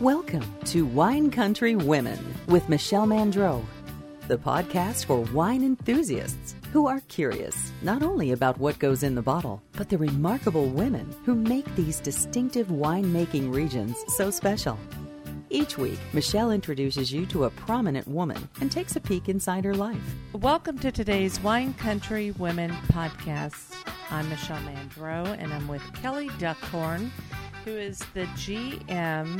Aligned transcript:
Welcome 0.00 0.46
to 0.64 0.86
Wine 0.86 1.30
Country 1.30 1.76
Women 1.76 2.18
with 2.46 2.70
Michelle 2.70 3.06
Mandreau, 3.06 3.62
the 4.28 4.38
podcast 4.38 5.04
for 5.04 5.20
wine 5.34 5.62
enthusiasts 5.62 6.54
who 6.72 6.86
are 6.86 7.00
curious 7.08 7.70
not 7.82 8.02
only 8.02 8.32
about 8.32 8.56
what 8.56 8.78
goes 8.78 9.02
in 9.02 9.14
the 9.14 9.20
bottle, 9.20 9.62
but 9.72 9.90
the 9.90 9.98
remarkable 9.98 10.70
women 10.70 11.14
who 11.26 11.34
make 11.34 11.66
these 11.76 12.00
distinctive 12.00 12.68
winemaking 12.68 13.54
regions 13.54 14.02
so 14.16 14.30
special. 14.30 14.78
Each 15.50 15.76
week, 15.76 15.98
Michelle 16.14 16.50
introduces 16.50 17.12
you 17.12 17.26
to 17.26 17.44
a 17.44 17.50
prominent 17.50 18.08
woman 18.08 18.48
and 18.62 18.72
takes 18.72 18.96
a 18.96 19.00
peek 19.00 19.28
inside 19.28 19.66
her 19.66 19.74
life. 19.74 20.00
Welcome 20.32 20.78
to 20.78 20.90
today's 20.90 21.38
Wine 21.40 21.74
Country 21.74 22.30
Women 22.38 22.70
podcast. 22.90 23.74
I'm 24.10 24.30
Michelle 24.30 24.62
Mandreau, 24.62 25.36
and 25.38 25.52
I'm 25.52 25.68
with 25.68 25.82
Kelly 25.92 26.30
Duckhorn, 26.38 27.10
who 27.64 27.76
is 27.76 27.98
the 28.14 28.24
GM 28.36 29.38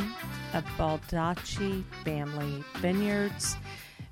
of 0.53 0.65
Baldacci 0.77 1.85
Family 2.05 2.63
Vineyards. 2.77 3.57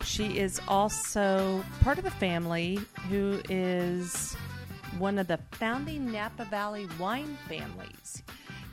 She 0.02 0.38
is 0.38 0.60
also 0.66 1.62
part 1.82 1.98
of 1.98 2.04
the 2.04 2.10
family 2.12 2.80
who 3.08 3.40
is 3.50 4.34
one 4.98 5.18
of 5.18 5.26
the 5.26 5.38
founding 5.52 6.10
Napa 6.10 6.44
Valley 6.46 6.88
wine 6.98 7.36
families. 7.48 8.22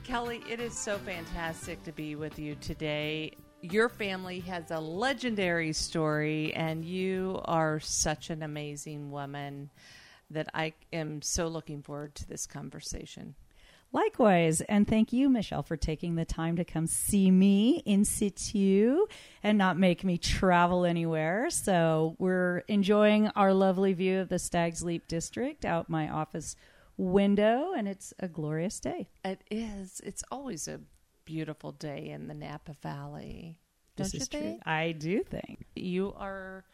Kelly, 0.03 0.41
it 0.49 0.59
is 0.59 0.77
so 0.77 0.97
fantastic 0.99 1.83
to 1.83 1.91
be 1.91 2.15
with 2.15 2.39
you 2.39 2.55
today. 2.55 3.31
Your 3.61 3.89
family 3.89 4.39
has 4.41 4.71
a 4.71 4.79
legendary 4.79 5.73
story, 5.73 6.53
and 6.53 6.85
you 6.85 7.41
are 7.45 7.79
such 7.79 8.29
an 8.29 8.43
amazing 8.43 9.11
woman 9.11 9.71
that 10.29 10.47
I 10.53 10.73
am 10.93 11.21
so 11.21 11.47
looking 11.47 11.81
forward 11.81 12.15
to 12.15 12.27
this 12.27 12.45
conversation. 12.45 13.35
Likewise, 13.95 14.59
and 14.59 14.85
thank 14.85 15.13
you, 15.13 15.29
Michelle, 15.29 15.63
for 15.63 15.77
taking 15.77 16.15
the 16.15 16.25
time 16.25 16.57
to 16.57 16.65
come 16.65 16.85
see 16.85 17.31
me 17.31 17.81
in 17.85 18.03
situ 18.03 19.05
and 19.41 19.57
not 19.57 19.79
make 19.79 20.03
me 20.03 20.17
travel 20.17 20.83
anywhere. 20.83 21.49
So 21.49 22.17
we're 22.19 22.57
enjoying 22.67 23.29
our 23.37 23.53
lovely 23.53 23.93
view 23.93 24.19
of 24.19 24.27
the 24.27 24.37
Stag's 24.37 24.83
Leap 24.83 25.07
District 25.07 25.63
out 25.63 25.89
my 25.89 26.09
office 26.09 26.57
window, 26.97 27.71
and 27.71 27.87
it's 27.87 28.13
a 28.19 28.27
glorious 28.27 28.81
day. 28.81 29.07
It 29.23 29.39
is. 29.49 30.01
It's 30.03 30.25
always 30.29 30.67
a 30.67 30.81
beautiful 31.23 31.71
day 31.71 32.09
in 32.09 32.27
the 32.27 32.33
Napa 32.33 32.75
Valley. 32.81 33.57
Don't 33.95 34.07
This 34.07 34.13
you 34.13 34.19
is 34.19 34.27
true. 34.27 34.39
think? 34.41 34.67
I 34.67 34.91
do 34.91 35.23
think. 35.23 35.67
You 35.73 36.13
are 36.17 36.65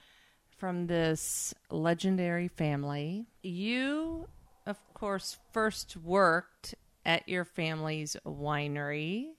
from 0.58 0.88
this 0.88 1.53
legendary 1.69 2.47
family. 2.47 3.28
You, 3.44 4.28
of 4.66 4.80
course, 4.95 5.38
first 5.53 5.95
worked 5.97 6.73
at 7.05 7.27
your 7.27 7.45
family's 7.45 8.16
winery, 8.25 9.30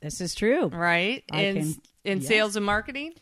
This 0.00 0.20
is 0.20 0.34
true. 0.34 0.68
right? 0.68 1.22
I 1.32 1.40
in 1.42 1.54
can- 1.56 1.82
in 2.04 2.18
yes. 2.20 2.28
sales 2.28 2.56
and 2.56 2.64
marketing. 2.64 3.12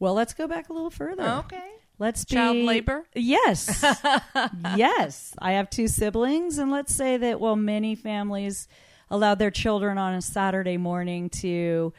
Well, 0.00 0.14
let's 0.14 0.34
go 0.34 0.46
back 0.48 0.68
a 0.68 0.72
little 0.72 0.90
further. 0.90 1.22
Okay. 1.44 1.70
Let's 2.00 2.24
be 2.24 2.34
Child 2.36 2.56
labor? 2.58 3.04
Yes. 3.14 3.84
yes. 4.76 5.34
I 5.38 5.52
have 5.52 5.68
two 5.70 5.88
siblings, 5.88 6.58
and 6.58 6.70
let's 6.70 6.94
say 6.94 7.16
that 7.16 7.40
while 7.40 7.56
many 7.56 7.94
families 7.96 8.68
allowed 9.10 9.38
their 9.38 9.50
children 9.50 9.98
on 9.98 10.14
a 10.14 10.22
Saturday 10.22 10.76
morning 10.76 11.28
to 11.30 11.92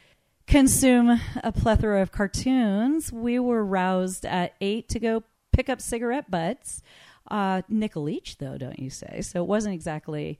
consume 0.47 1.19
a 1.43 1.51
plethora 1.51 2.01
of 2.01 2.11
cartoons, 2.11 3.11
we 3.11 3.39
were 3.39 3.63
roused 3.65 4.25
at 4.25 4.53
eight 4.61 4.87
to 4.89 4.99
go 4.99 5.23
pick 5.51 5.69
up 5.69 5.81
cigarette 5.81 6.29
butts. 6.31 6.81
Uh, 7.29 7.61
nickel 7.67 8.07
each, 8.09 8.37
though, 8.37 8.57
don't 8.57 8.79
you 8.79 8.89
say? 8.89 9.21
So 9.21 9.41
it 9.43 9.47
wasn't 9.47 9.75
exactly 9.75 10.39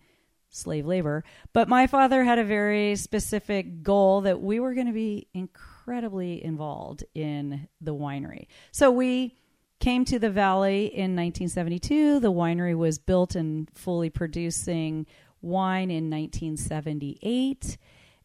slave 0.50 0.86
labor. 0.86 1.24
But 1.54 1.68
my 1.68 1.88
father 1.88 2.24
had 2.24 2.40
a 2.40 2.44
very 2.44 2.96
specific 2.96 3.84
goal 3.84 4.22
that 4.22 4.42
we 4.42 4.60
were 4.60 4.74
going 4.74 4.88
to 4.88 4.94
be 4.94 5.28
incredibly 5.34 6.44
involved 6.44 7.04
in 7.14 7.68
the 7.82 7.94
winery. 7.94 8.48
So 8.72 8.92
we 8.92 9.36
came 9.80 10.06
to 10.06 10.20
the 10.20 10.30
valley 10.30 10.86
in 10.86 11.16
1972. 11.16 12.20
The 12.20 12.32
winery 12.32 12.78
was 12.78 13.00
built 13.00 13.36
and 13.36 13.70
fully 13.74 14.10
producing 14.10 15.06
wine 15.42 15.90
in 15.90 16.10
1978. 16.10 17.78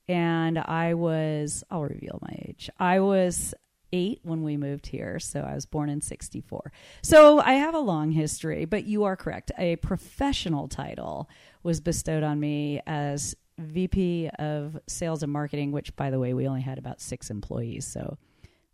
And 0.09 0.59
I 0.59 0.95
was, 0.95 1.65
I'll 1.71 1.83
reveal 1.83 2.19
my 2.21 2.37
age. 2.47 2.69
I 2.79 3.01
was 3.01 3.55
eight 3.93 4.21
when 4.25 4.43
we 4.43 4.57
moved 4.57 4.89
here. 4.89 5.19
So 5.21 5.41
I 5.41 5.55
was 5.55 5.67
born 5.67 5.89
in 5.89 6.01
64. 6.01 6.73
So 7.03 7.39
I 7.39 7.53
have 7.53 7.75
a 7.75 7.79
long 7.79 8.11
history, 8.11 8.65
but 8.65 8.85
you 8.85 9.05
are 9.05 9.17
correct. 9.17 9.53
A 9.57 9.77
professional 9.77 10.67
title 10.67 11.31
was 11.65 11.81
bestowed 11.81 12.23
on 12.23 12.39
me 12.39 12.81
as 12.87 13.35
VP 13.59 14.29
of 14.39 14.79
Sales 14.87 15.25
and 15.25 15.33
Marketing, 15.33 15.73
which, 15.73 15.95
by 15.97 16.11
the 16.11 16.21
way, 16.21 16.35
we 16.35 16.47
only 16.47 16.61
had 16.61 16.79
about 16.79 17.01
six 17.01 17.31
employees. 17.31 17.87
So 17.87 18.19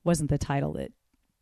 wasn't 0.04 0.30
the 0.30 0.38
title 0.38 0.74
that 0.74 0.92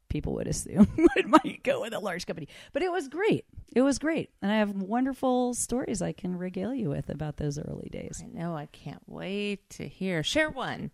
people 0.09 0.35
would 0.35 0.47
assume 0.47 0.89
it 1.17 1.27
might 1.27 1.63
go 1.63 1.83
with 1.83 1.93
a 1.93 1.99
large 1.99 2.27
company. 2.27 2.49
But 2.73 2.83
it 2.83 2.91
was 2.91 3.09
great. 3.09 3.45
It 3.75 3.83
was 3.83 3.99
great. 3.99 4.31
And 4.43 4.51
I 4.51 4.57
have 4.57 4.75
wonderful 4.75 5.55
stories 5.55 6.03
I 6.03 6.13
can 6.13 6.37
regale 6.37 6.75
you 6.75 6.91
with 6.91 7.09
about 7.11 7.37
those 7.37 7.59
early 7.59 7.89
days. 7.91 8.23
I 8.25 8.29
know. 8.29 8.57
I 8.57 8.67
can't 8.67 9.03
wait 9.07 9.69
to 9.71 9.89
hear. 9.89 10.23
Share 10.23 10.51
one. 10.51 10.91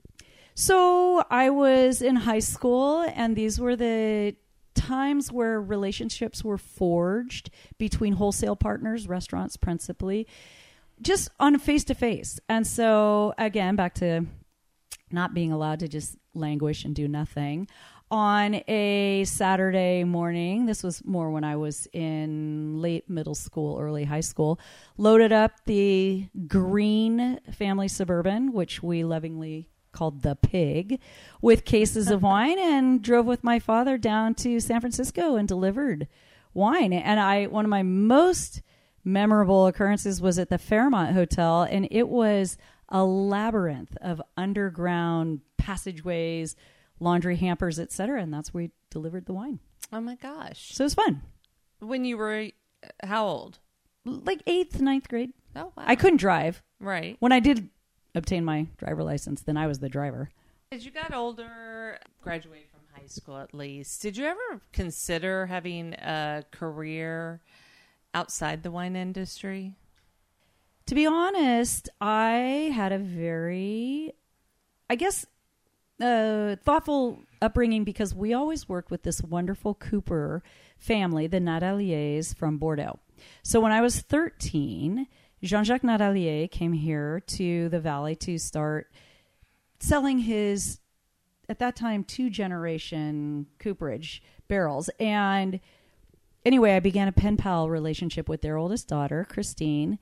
So 0.54 1.24
I 1.30 1.50
was 1.50 2.00
in 2.00 2.14
high 2.14 2.38
school, 2.38 3.00
and 3.14 3.34
these 3.34 3.58
were 3.58 3.74
the 3.74 4.36
times 4.86 5.32
where 5.32 5.60
relationships 5.60 6.44
were 6.44 6.58
forged 6.58 7.50
between 7.78 8.14
wholesale 8.14 8.56
partners, 8.56 9.08
restaurants 9.08 9.56
principally, 9.56 10.26
just 11.00 11.28
on 11.40 11.58
face 11.58 11.84
to 11.84 11.94
face. 11.94 12.38
And 12.48 12.66
so, 12.66 13.34
again, 13.38 13.76
back 13.76 13.94
to 13.94 14.26
not 15.10 15.34
being 15.34 15.52
allowed 15.52 15.80
to 15.80 15.88
just 15.88 16.16
languish 16.34 16.84
and 16.84 16.94
do 16.94 17.08
nothing. 17.08 17.68
On 18.10 18.60
a 18.68 19.24
Saturday 19.24 20.04
morning, 20.04 20.66
this 20.66 20.82
was 20.82 21.04
more 21.04 21.30
when 21.30 21.42
I 21.42 21.56
was 21.56 21.88
in 21.92 22.80
late 22.80 23.08
middle 23.08 23.34
school, 23.34 23.78
early 23.80 24.04
high 24.04 24.20
school, 24.20 24.60
loaded 24.98 25.32
up 25.32 25.52
the 25.64 26.28
green 26.46 27.40
family 27.52 27.88
suburban, 27.88 28.52
which 28.52 28.82
we 28.82 29.04
lovingly 29.04 29.68
called 29.94 30.20
the 30.22 30.36
pig, 30.36 31.00
with 31.40 31.64
cases 31.64 32.10
of 32.10 32.22
wine 32.30 32.58
and 32.58 33.00
drove 33.02 33.24
with 33.24 33.42
my 33.42 33.58
father 33.58 33.96
down 33.96 34.34
to 34.34 34.60
San 34.60 34.80
Francisco 34.80 35.36
and 35.36 35.48
delivered 35.48 36.06
wine. 36.52 36.92
And 36.92 37.18
I, 37.18 37.46
one 37.46 37.64
of 37.64 37.70
my 37.70 37.82
most 37.82 38.60
memorable 39.04 39.66
occurrences 39.66 40.20
was 40.20 40.38
at 40.38 40.50
the 40.50 40.58
Fairmont 40.58 41.14
Hotel, 41.14 41.62
and 41.62 41.88
it 41.90 42.08
was 42.08 42.58
a 42.88 43.04
labyrinth 43.04 43.96
of 44.02 44.20
underground 44.36 45.40
passageways, 45.56 46.54
laundry 47.00 47.36
hampers, 47.36 47.78
etc. 47.80 48.20
And 48.20 48.32
that's 48.32 48.52
where 48.52 48.64
we 48.64 48.70
delivered 48.90 49.26
the 49.26 49.32
wine. 49.32 49.60
Oh 49.92 50.00
my 50.00 50.16
gosh. 50.16 50.74
So 50.74 50.82
it 50.82 50.86
was 50.86 50.94
fun. 50.94 51.22
When 51.80 52.04
you 52.04 52.16
were 52.16 52.48
uh, 52.82 53.06
how 53.06 53.26
old? 53.26 53.58
Like 54.04 54.42
eighth, 54.46 54.80
ninth 54.80 55.08
grade. 55.08 55.32
Oh 55.56 55.72
wow. 55.76 55.84
I 55.86 55.96
couldn't 55.96 56.18
drive. 56.18 56.62
right. 56.80 57.16
When 57.20 57.32
I 57.32 57.40
did 57.40 57.68
obtain 58.14 58.44
my 58.44 58.66
driver 58.78 59.02
license, 59.02 59.42
then 59.42 59.56
I 59.56 59.66
was 59.66 59.78
the 59.78 59.88
driver. 59.88 60.30
As 60.72 60.84
you 60.84 60.90
got 60.90 61.14
older, 61.14 61.98
graduated 62.22 62.68
from 62.70 62.80
high 62.92 63.06
school 63.06 63.36
at 63.38 63.54
least, 63.54 64.02
did 64.02 64.16
you 64.16 64.24
ever 64.24 64.60
consider 64.72 65.46
having 65.46 65.94
a 65.94 66.44
career 66.50 67.40
outside 68.12 68.62
the 68.62 68.70
wine 68.70 68.96
industry? 68.96 69.74
To 70.86 70.94
be 70.94 71.06
honest, 71.06 71.88
I 72.00 72.72
had 72.74 72.92
a 72.92 72.98
very, 72.98 74.12
I 74.90 74.96
guess, 74.96 75.26
uh, 76.00 76.56
thoughtful 76.56 77.20
upbringing 77.40 77.84
because 77.84 78.14
we 78.14 78.34
always 78.34 78.68
worked 78.68 78.90
with 78.90 79.02
this 79.02 79.22
wonderful 79.22 79.74
Cooper 79.74 80.42
family, 80.76 81.26
the 81.26 81.38
Nadaliers 81.38 82.36
from 82.36 82.58
Bordeaux. 82.58 82.98
So 83.42 83.60
when 83.60 83.72
I 83.72 83.80
was 83.80 84.00
13, 84.00 85.06
Jean 85.44 85.62
Jacques 85.62 85.82
Nadalier 85.82 86.50
came 86.50 86.72
here 86.72 87.20
to 87.26 87.68
the 87.68 87.78
valley 87.78 88.16
to 88.16 88.38
start 88.38 88.90
selling 89.78 90.20
his, 90.20 90.80
at 91.50 91.58
that 91.58 91.76
time, 91.76 92.02
two 92.02 92.30
generation 92.30 93.46
cooperage 93.58 94.22
barrels. 94.48 94.88
And 94.98 95.60
anyway, 96.46 96.76
I 96.76 96.80
began 96.80 97.08
a 97.08 97.12
pen 97.12 97.36
pal 97.36 97.68
relationship 97.68 98.26
with 98.26 98.40
their 98.40 98.56
oldest 98.56 98.88
daughter, 98.88 99.26
Christine 99.28 99.98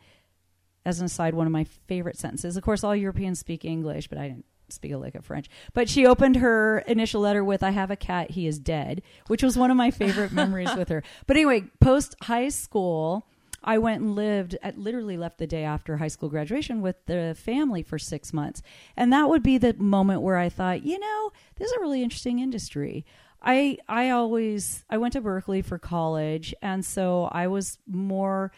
as 0.85 1.01
an 1.01 1.07
aside, 1.07 1.35
one 1.35 1.47
of 1.47 1.53
my 1.53 1.65
favorite 1.65 2.19
sentences. 2.19 2.57
Of 2.57 2.63
course, 2.63 2.85
all 2.85 2.95
Europeans 2.95 3.41
speak 3.41 3.65
English, 3.65 4.07
but 4.07 4.19
I 4.19 4.29
didn't 4.29 4.47
speak 4.69 4.93
a 4.93 4.97
lick 4.97 5.17
of 5.17 5.25
French. 5.25 5.51
But 5.75 5.89
she 5.89 6.07
opened 6.07 6.37
her 6.37 6.79
initial 6.87 7.21
letter 7.21 7.43
with, 7.43 7.65
I 7.65 7.71
have 7.71 7.91
a 7.91 7.97
cat, 7.97 8.31
he 8.31 8.47
is 8.47 8.61
dead, 8.61 9.03
which 9.27 9.43
was 9.43 9.57
one 9.57 9.73
of 9.73 9.77
my 9.77 9.91
favorite 9.91 10.31
memories 10.33 10.75
with 10.77 10.89
her. 10.89 11.03
But 11.27 11.37
anyway, 11.37 11.65
post 11.81 12.15
high 12.23 12.49
school, 12.49 13.27
I 13.65 13.79
went 13.79 14.03
and 14.03 14.15
lived, 14.15 14.57
I 14.63 14.73
literally 14.77 15.17
left 15.17 15.39
the 15.39 15.47
day 15.47 15.65
after 15.65 15.97
high 15.97 16.09
school 16.09 16.29
graduation 16.29 16.83
with 16.83 16.97
the 17.07 17.37
family 17.39 17.83
for 17.83 17.99
six 17.99 18.33
months. 18.33 18.63
And 18.97 19.13
that 19.13 19.29
would 19.29 19.43
be 19.43 19.59
the 19.59 19.75
moment 19.75 20.23
where 20.23 20.37
I 20.37 20.49
thought, 20.49 20.85
you 20.85 20.99
know, 20.99 21.33
this 21.57 21.71
is 21.71 21.77
a 21.77 21.81
really 21.81 22.03
interesting 22.03 22.39
industry. 22.39 23.05
I 23.41 23.79
I 23.89 24.11
always 24.11 24.85
I 24.89 24.99
went 24.99 25.15
to 25.15 25.21
Berkeley 25.21 25.63
for 25.63 25.79
college 25.79 26.55
and 26.63 26.85
so 26.85 27.29
I 27.33 27.49
was 27.49 27.79
more 27.87 28.53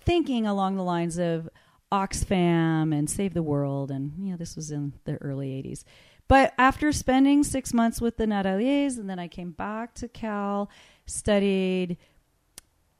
thinking 0.00 0.46
along 0.46 0.76
the 0.76 0.82
lines 0.82 1.18
of 1.18 1.48
Oxfam 1.90 2.96
and 2.96 3.08
Save 3.08 3.34
the 3.34 3.42
World, 3.42 3.90
and 3.90 4.12
you 4.18 4.30
know 4.30 4.36
this 4.36 4.56
was 4.56 4.70
in 4.70 4.92
the 5.04 5.16
early 5.22 5.50
'80s. 5.62 5.84
But 6.28 6.52
after 6.58 6.92
spending 6.92 7.42
six 7.42 7.72
months 7.72 8.00
with 8.00 8.18
the 8.18 8.26
Nadaliers 8.26 8.98
and 8.98 9.08
then 9.08 9.18
I 9.18 9.28
came 9.28 9.52
back 9.52 9.94
to 9.94 10.08
Cal, 10.08 10.68
studied 11.06 11.96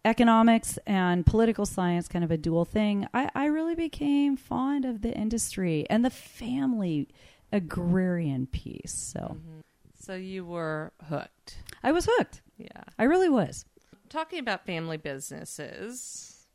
economics 0.04 0.78
and 0.86 1.24
political 1.26 1.66
science, 1.66 2.08
kind 2.08 2.24
of 2.24 2.30
a 2.30 2.36
dual 2.36 2.64
thing, 2.64 3.06
I, 3.12 3.30
I 3.34 3.46
really 3.46 3.74
became 3.74 4.36
fond 4.36 4.84
of 4.84 5.02
the 5.02 5.12
industry 5.12 5.86
and 5.90 6.04
the 6.04 6.10
family 6.10 7.08
agrarian 7.52 8.46
piece. 8.46 8.92
So 8.92 9.20
Mm-hmm. 9.20 9.60
So 10.00 10.14
you 10.14 10.44
were 10.44 10.92
hooked. 11.08 11.58
I 11.82 11.92
was 11.92 12.08
hooked. 12.10 12.40
Yeah. 12.56 12.84
I 12.98 13.04
really 13.04 13.28
was. 13.28 13.66
Talking 14.08 14.38
about 14.38 14.64
family 14.64 14.96
businesses, 14.96 16.46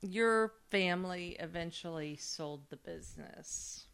your 0.00 0.54
family 0.70 1.36
eventually 1.38 2.16
sold 2.16 2.62
the 2.70 2.76
business. 2.76 3.84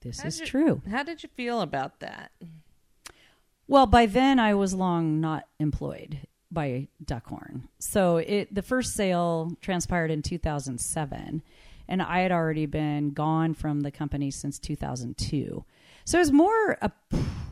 This 0.00 0.20
How 0.20 0.28
is 0.28 0.40
you- 0.40 0.46
true. 0.46 0.82
How 0.90 1.02
did 1.02 1.22
you 1.22 1.30
feel 1.34 1.62
about 1.62 2.00
that? 2.00 2.32
Well, 3.66 3.86
by 3.86 4.04
then 4.04 4.38
I 4.38 4.52
was 4.54 4.74
long 4.74 5.18
not 5.20 5.46
employed 5.58 6.26
by 6.54 6.88
Duckhorn. 7.04 7.68
So 7.78 8.18
it 8.18 8.54
the 8.54 8.62
first 8.62 8.94
sale 8.94 9.56
transpired 9.60 10.10
in 10.10 10.22
2007 10.22 11.42
and 11.88 12.02
I 12.02 12.20
had 12.20 12.32
already 12.32 12.66
been 12.66 13.10
gone 13.10 13.54
from 13.54 13.80
the 13.80 13.90
company 13.90 14.30
since 14.30 14.58
2002. 14.58 15.64
So 16.06 16.18
it 16.18 16.20
was 16.20 16.32
more 16.32 16.78
a 16.80 16.90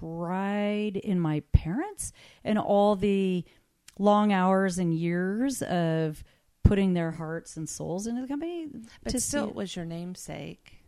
pride 0.01 0.97
in 0.97 1.21
my 1.21 1.41
parents 1.53 2.13
and 2.45 2.59
all 2.59 2.97
the 2.97 3.45
long 3.99 4.33
hours 4.33 4.79
and 4.79 4.95
years 4.95 5.63
of 5.63 6.25
putting 6.63 6.95
their 6.95 7.11
hearts 7.11 7.57
and 7.57 7.69
souls 7.69 8.07
into 8.07 8.23
the 8.23 8.29
company. 8.29 8.69
But 9.03 9.11
to 9.11 9.21
still, 9.21 9.49
it. 9.49 9.55
was 9.55 9.75
your 9.77 9.85
namesake. 9.85 10.83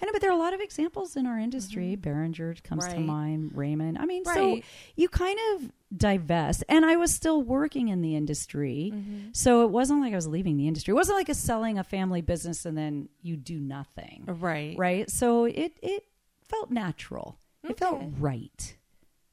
I 0.00 0.04
know, 0.04 0.12
but 0.12 0.20
there 0.20 0.30
are 0.30 0.36
a 0.36 0.38
lot 0.38 0.52
of 0.52 0.60
examples 0.60 1.16
in 1.16 1.26
our 1.26 1.38
industry. 1.38 1.96
Beringer 1.96 2.54
comes 2.62 2.86
to 2.86 2.96
Mm-hmm. 2.96 3.06
Mind, 3.06 3.50
Raymond. 3.54 3.98
I 3.98 4.04
mean, 4.04 4.24
so 4.26 4.60
you 4.94 5.08
kind 5.08 5.38
of 5.54 5.72
divest. 5.94 6.64
And 6.68 6.84
I 6.84 6.96
was 6.96 7.12
still 7.12 7.42
working 7.42 7.88
in 7.88 8.00
the 8.00 8.16
industry. 8.16 8.92
Mm-hmm. 8.94 9.28
So 9.32 9.62
it 9.64 9.70
wasn't 9.70 10.00
like 10.00 10.12
I 10.12 10.16
was 10.16 10.26
leaving 10.26 10.56
the 10.56 10.68
industry. 10.68 10.92
It 10.92 10.94
wasn't 10.94 11.18
like 11.18 11.28
a 11.28 11.34
selling 11.34 11.78
a 11.78 11.84
family 11.84 12.22
business 12.22 12.66
and 12.66 12.76
then 12.76 13.08
you 13.22 13.36
do 13.36 13.58
nothing. 13.58 14.24
Right. 14.26 14.76
Right? 14.78 15.10
So 15.10 15.44
it, 15.44 15.78
it 15.82 16.04
felt 16.48 16.70
natural. 16.70 17.38
It 17.62 17.78
felt 17.78 18.00
right. 18.18 18.76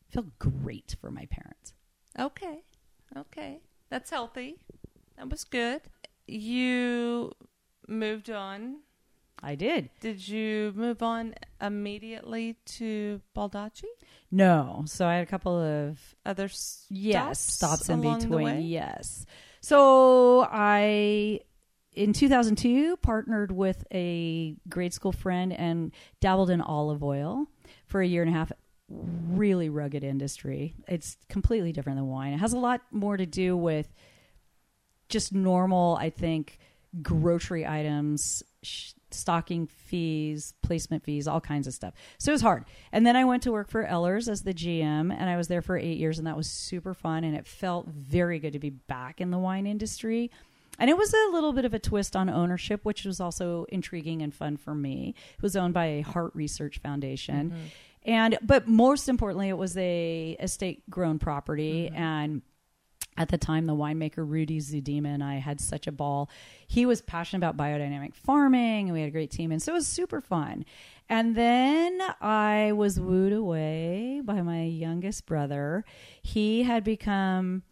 It 0.10 0.14
felt 0.14 0.40
great 0.40 0.96
for 1.00 1.12
my 1.12 1.26
parents. 1.26 1.74
Okay. 2.20 2.64
Okay. 3.16 3.60
That's 3.90 4.10
healthy. 4.10 4.58
That 5.18 5.30
was 5.30 5.44
good. 5.44 5.82
You 6.28 7.34
moved 7.88 8.30
on. 8.30 8.78
I 9.44 9.56
did. 9.56 9.90
Did 10.00 10.25
you 10.25 10.72
move 10.75 11.04
on 11.04 11.36
immediately 11.62 12.56
to 12.78 13.22
Baldacci? 13.36 13.84
No. 14.31 14.84
So 14.88 15.06
I 15.06 15.16
had 15.16 15.24
a 15.24 15.30
couple 15.30 15.60
of 15.60 16.00
Other 16.25 16.48
stops 16.48 16.88
yes 16.90 17.40
stops 17.40 17.90
in 17.90 18.01
between 18.01 18.62
yes 18.62 19.25
so 19.62 20.42
i 20.51 21.40
in 21.94 22.12
2002 22.13 22.98
partnered 22.98 23.51
with 23.51 23.86
a 23.94 24.56
grade 24.69 24.94
school 24.94 25.12
friend 25.12 25.54
and 25.54 25.92
dabbled 26.19 26.50
in 26.50 26.60
olive 26.62 27.01
oil 27.04 27.48
for 27.88 28.01
a 28.01 28.07
year 28.07 28.22
and 28.22 28.30
a 28.30 28.38
half 28.38 28.51
really 28.90 29.69
rugged 29.69 30.04
industry 30.04 30.75
it's 30.88 31.16
completely 31.30 31.72
different 31.72 31.98
than 31.98 32.07
wine 32.07 32.34
it 32.34 32.38
has 32.40 32.54
a 32.54 32.57
lot 32.57 32.81
more 32.92 33.16
to 33.16 33.25
do 33.25 33.56
with 33.56 33.88
just 35.10 35.34
normal 35.34 35.95
i 35.95 36.10
think 36.10 36.60
grocery 37.01 37.66
items 37.66 38.44
sh- 38.62 38.92
stocking 39.13 39.68
fees 39.68 40.54
placement 40.62 41.04
fees 41.04 41.27
all 41.27 41.42
kinds 41.42 41.68
of 41.68 41.74
stuff. 41.74 41.94
So 42.18 42.31
it 42.31 42.33
was 42.33 42.42
hard. 42.42 42.65
And 42.92 43.06
then 43.06 43.15
i 43.15 43.24
went 43.24 43.44
to 43.44 43.51
work 43.51 43.69
for 43.69 43.86
Ehlers 43.86 44.27
as 44.27 44.44
the 44.44 44.54
gm 44.54 45.13
and 45.13 45.30
i 45.30 45.38
was 45.38 45.48
there 45.48 45.62
for 45.62 45.77
eight 45.77 45.98
years 45.98 46.18
and 46.18 46.27
that 46.27 46.38
was 46.38 46.48
super 46.48 46.94
fun 46.94 47.24
and 47.24 47.36
it 47.36 47.48
felt 47.48 47.88
very 47.88 48.39
good 48.39 48.54
to 48.54 48.60
be 48.60 48.69
back 48.69 49.21
in 49.21 49.31
the 49.31 49.38
wine 49.38 49.65
industry. 49.65 50.31
And 50.80 50.89
it 50.89 50.98
was 50.98 51.13
a 51.13 51.31
little 51.31 51.54
bit 51.54 51.65
of 51.65 51.74
a 51.74 51.80
twist 51.80 52.15
on 52.15 52.30
ownership 52.30 52.81
which 52.83 53.06
was 53.06 53.19
also 53.19 53.65
intriguing 53.69 54.21
and 54.21 54.33
fun 54.33 54.57
for 54.57 54.74
me. 54.75 55.16
It 55.38 55.44
was 55.44 55.56
owned 55.56 55.74
by 55.74 55.86
a 55.86 56.01
heart 56.01 56.31
research 56.36 56.80
foundation. 56.80 57.51
Mm-hmm. 57.51 57.66
And 58.06 58.38
but 58.42 58.68
most 58.68 59.07
importantly 59.07 59.50
it 59.50 59.57
was 59.57 59.77
a 59.77 60.36
estate 60.39 60.89
grown 60.89 61.19
property 61.19 61.86
mm-hmm. 61.86 61.95
and 61.95 62.42
at 63.18 63.30
the 63.30 63.38
time 63.38 63.65
the 63.65 63.75
winemaker 63.75 64.27
Rudy 64.27 64.60
Zuidema 64.60 65.07
and 65.07 65.24
i 65.24 65.36
had 65.36 65.60
such 65.60 65.88
a 65.88 65.92
ball. 65.92 66.30
He 66.68 66.86
was 66.86 67.01
passionate 67.01 67.45
about 67.45 67.57
biodynamic 67.57 68.15
farming 68.15 68.86
and 68.86 68.94
we 68.94 69.01
had 69.01 69.10
a 69.10 69.12
great 69.12 69.31
team 69.31 69.51
and 69.51 69.62
so 69.62 69.74
it 69.74 69.75
was 69.75 69.88
super 69.88 70.21
fun. 70.21 70.65
And 71.10 71.36
then 71.36 72.01
i 72.21 72.71
was 72.74 73.00
wooed 73.00 73.33
away 73.33 74.21
by 74.24 74.42
my 74.42 74.63
youngest 74.63 75.25
brother. 75.25 75.83
He 76.21 76.63
had 76.63 76.83
become 76.83 77.63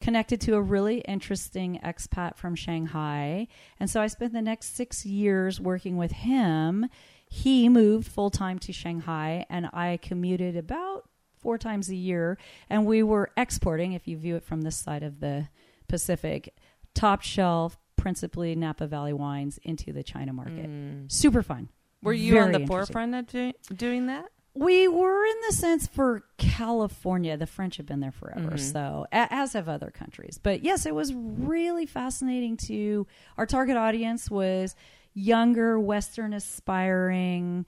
connected 0.00 0.40
to 0.42 0.54
a 0.54 0.60
really 0.60 0.98
interesting 0.98 1.80
expat 1.82 2.36
from 2.36 2.54
shanghai 2.54 3.48
and 3.80 3.88
so 3.88 4.02
i 4.02 4.06
spent 4.06 4.34
the 4.34 4.42
next 4.42 4.76
six 4.76 5.06
years 5.06 5.60
working 5.60 5.96
with 5.96 6.12
him. 6.12 6.88
He 7.26 7.68
moved 7.68 8.06
full 8.06 8.30
time 8.30 8.58
to 8.60 8.72
shanghai 8.72 9.46
and 9.48 9.68
i 9.72 9.98
commuted 10.02 10.56
about 10.56 11.08
four 11.44 11.58
times 11.58 11.90
a 11.90 11.94
year, 11.94 12.38
and 12.70 12.86
we 12.86 13.02
were 13.02 13.30
exporting, 13.36 13.92
if 13.92 14.08
you 14.08 14.16
view 14.16 14.34
it 14.34 14.44
from 14.44 14.62
this 14.62 14.76
side 14.76 15.02
of 15.02 15.20
the 15.20 15.48
Pacific, 15.88 16.54
top 16.94 17.20
shelf, 17.20 17.78
principally 17.96 18.54
Napa 18.54 18.86
Valley 18.86 19.12
wines 19.12 19.58
into 19.62 19.92
the 19.92 20.02
China 20.02 20.32
market. 20.32 20.70
Mm. 20.70 21.12
Super 21.12 21.42
fun. 21.42 21.68
Were 22.02 22.14
you 22.14 22.38
on 22.38 22.52
the 22.52 22.66
forefront 22.66 23.14
of 23.14 23.26
do- 23.26 23.52
doing 23.76 24.06
that? 24.06 24.30
We 24.54 24.88
were 24.88 25.26
in 25.26 25.36
the 25.48 25.52
sense 25.52 25.86
for 25.86 26.24
California. 26.38 27.36
The 27.36 27.46
French 27.46 27.76
have 27.76 27.86
been 27.86 28.00
there 28.00 28.12
forever, 28.12 28.56
mm-hmm. 28.56 28.56
so 28.56 29.06
a- 29.12 29.28
as 29.30 29.52
have 29.52 29.68
other 29.68 29.90
countries. 29.90 30.38
But 30.42 30.64
yes, 30.64 30.86
it 30.86 30.94
was 30.94 31.12
really 31.12 31.86
fascinating. 31.86 32.56
To 32.68 33.06
our 33.36 33.46
target 33.46 33.76
audience 33.76 34.30
was 34.30 34.76
younger, 35.12 35.78
Western 35.78 36.32
aspiring, 36.32 37.66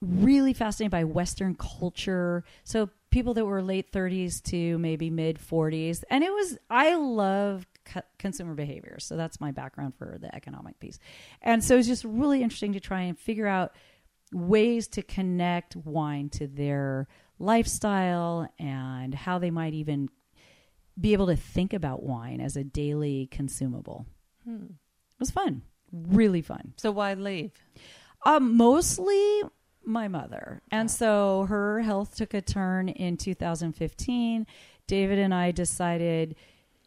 really 0.00 0.52
fascinated 0.52 0.90
by 0.90 1.04
Western 1.04 1.54
culture. 1.54 2.44
So 2.64 2.90
people 3.10 3.34
that 3.34 3.44
were 3.44 3.62
late 3.62 3.92
30s 3.92 4.42
to 4.44 4.78
maybe 4.78 5.10
mid 5.10 5.38
40s, 5.38 6.02
and 6.10 6.24
it 6.24 6.32
was 6.32 6.58
I 6.68 6.94
love 6.94 7.66
co- 7.84 8.02
consumer 8.18 8.54
behavior, 8.54 8.98
so 8.98 9.16
that's 9.16 9.40
my 9.40 9.50
background 9.50 9.94
for 9.96 10.16
the 10.20 10.34
economic 10.34 10.78
piece, 10.80 10.98
and 11.42 11.62
so 11.62 11.76
it's 11.76 11.88
just 11.88 12.04
really 12.04 12.42
interesting 12.42 12.72
to 12.72 12.80
try 12.80 13.02
and 13.02 13.18
figure 13.18 13.46
out 13.46 13.72
ways 14.32 14.86
to 14.88 15.02
connect 15.02 15.76
wine 15.76 16.28
to 16.30 16.46
their 16.46 17.08
lifestyle 17.38 18.48
and 18.58 19.14
how 19.14 19.38
they 19.38 19.50
might 19.50 19.74
even 19.74 20.08
be 21.00 21.12
able 21.12 21.26
to 21.26 21.36
think 21.36 21.72
about 21.72 22.02
wine 22.02 22.40
as 22.40 22.56
a 22.56 22.62
daily 22.62 23.26
consumable. 23.30 24.06
It 24.66 25.18
was 25.18 25.30
fun, 25.30 25.62
really 25.90 26.42
fun. 26.42 26.74
So 26.76 26.92
why 26.92 27.14
leave? 27.14 27.52
Um, 28.24 28.56
mostly 28.56 29.42
my 29.84 30.08
mother. 30.08 30.60
And 30.70 30.90
so 30.90 31.46
her 31.48 31.80
health 31.80 32.16
took 32.16 32.34
a 32.34 32.40
turn 32.40 32.88
in 32.88 33.16
2015. 33.16 34.46
David 34.86 35.18
and 35.18 35.32
I 35.34 35.50
decided, 35.50 36.36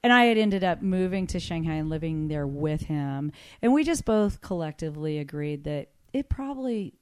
and 0.03 0.12
I 0.12 0.25
had 0.25 0.38
ended 0.38 0.63
up 0.63 0.81
moving 0.81 1.27
to 1.27 1.39
Shanghai 1.39 1.75
and 1.75 1.89
living 1.89 2.27
there 2.27 2.47
with 2.47 2.81
him. 2.83 3.31
And 3.62 3.73
we 3.73 3.83
just 3.83 4.05
both 4.05 4.41
collectively 4.41 5.17
agreed 5.19 5.63
that 5.63 5.89
it 6.13 6.29
probably 6.29 6.93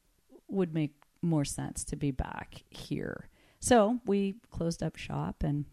would 0.48 0.74
make 0.74 0.91
more 1.21 1.45
sense 1.45 1.83
to 1.86 1.95
be 1.95 2.12
back 2.12 2.63
here. 2.69 3.27
So 3.60 4.00
we 4.05 4.36
closed 4.51 4.81
up 4.81 4.95
shop 4.95 5.43
and 5.43 5.65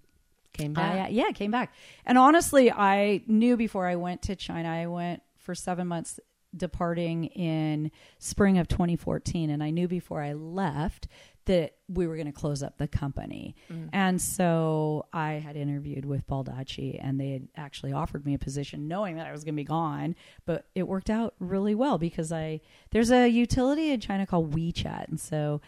Came 0.54 0.72
back. 0.72 1.06
uh, 1.06 1.08
yeah, 1.10 1.30
came 1.30 1.50
back. 1.52 1.72
And 2.04 2.18
honestly, 2.18 2.70
I 2.72 3.22
knew 3.28 3.56
before 3.56 3.87
I 3.87 3.94
went 3.96 4.22
to 4.22 4.34
China, 4.34 4.68
I 4.68 4.87
went 4.87 5.22
for 5.37 5.54
seven 5.54 5.87
months 5.87 6.18
departing 6.56 7.24
in 7.26 7.90
spring 8.18 8.58
of 8.58 8.68
2014. 8.68 9.50
And 9.50 9.62
I 9.62 9.70
knew 9.70 9.88
before 9.88 10.22
I 10.22 10.32
left 10.32 11.08
that 11.46 11.74
we 11.88 12.06
were 12.06 12.14
going 12.14 12.26
to 12.26 12.32
close 12.32 12.62
up 12.62 12.76
the 12.76 12.86
company. 12.86 13.56
Mm. 13.72 13.88
And 13.92 14.20
so 14.20 15.06
I 15.14 15.34
had 15.34 15.56
interviewed 15.56 16.04
with 16.04 16.26
Baldacci 16.26 16.98
and 17.02 17.18
they 17.18 17.30
had 17.30 17.48
actually 17.56 17.92
offered 17.92 18.26
me 18.26 18.34
a 18.34 18.38
position 18.38 18.86
knowing 18.86 19.16
that 19.16 19.26
I 19.26 19.32
was 19.32 19.44
going 19.44 19.54
to 19.54 19.60
be 19.60 19.64
gone. 19.64 20.14
But 20.44 20.66
it 20.74 20.86
worked 20.86 21.08
out 21.08 21.34
really 21.38 21.74
well 21.74 21.96
because 21.96 22.32
I, 22.32 22.60
there's 22.90 23.10
a 23.10 23.28
utility 23.28 23.92
in 23.92 24.00
China 24.00 24.26
called 24.26 24.54
WeChat. 24.54 25.08
And 25.08 25.18
so 25.18 25.62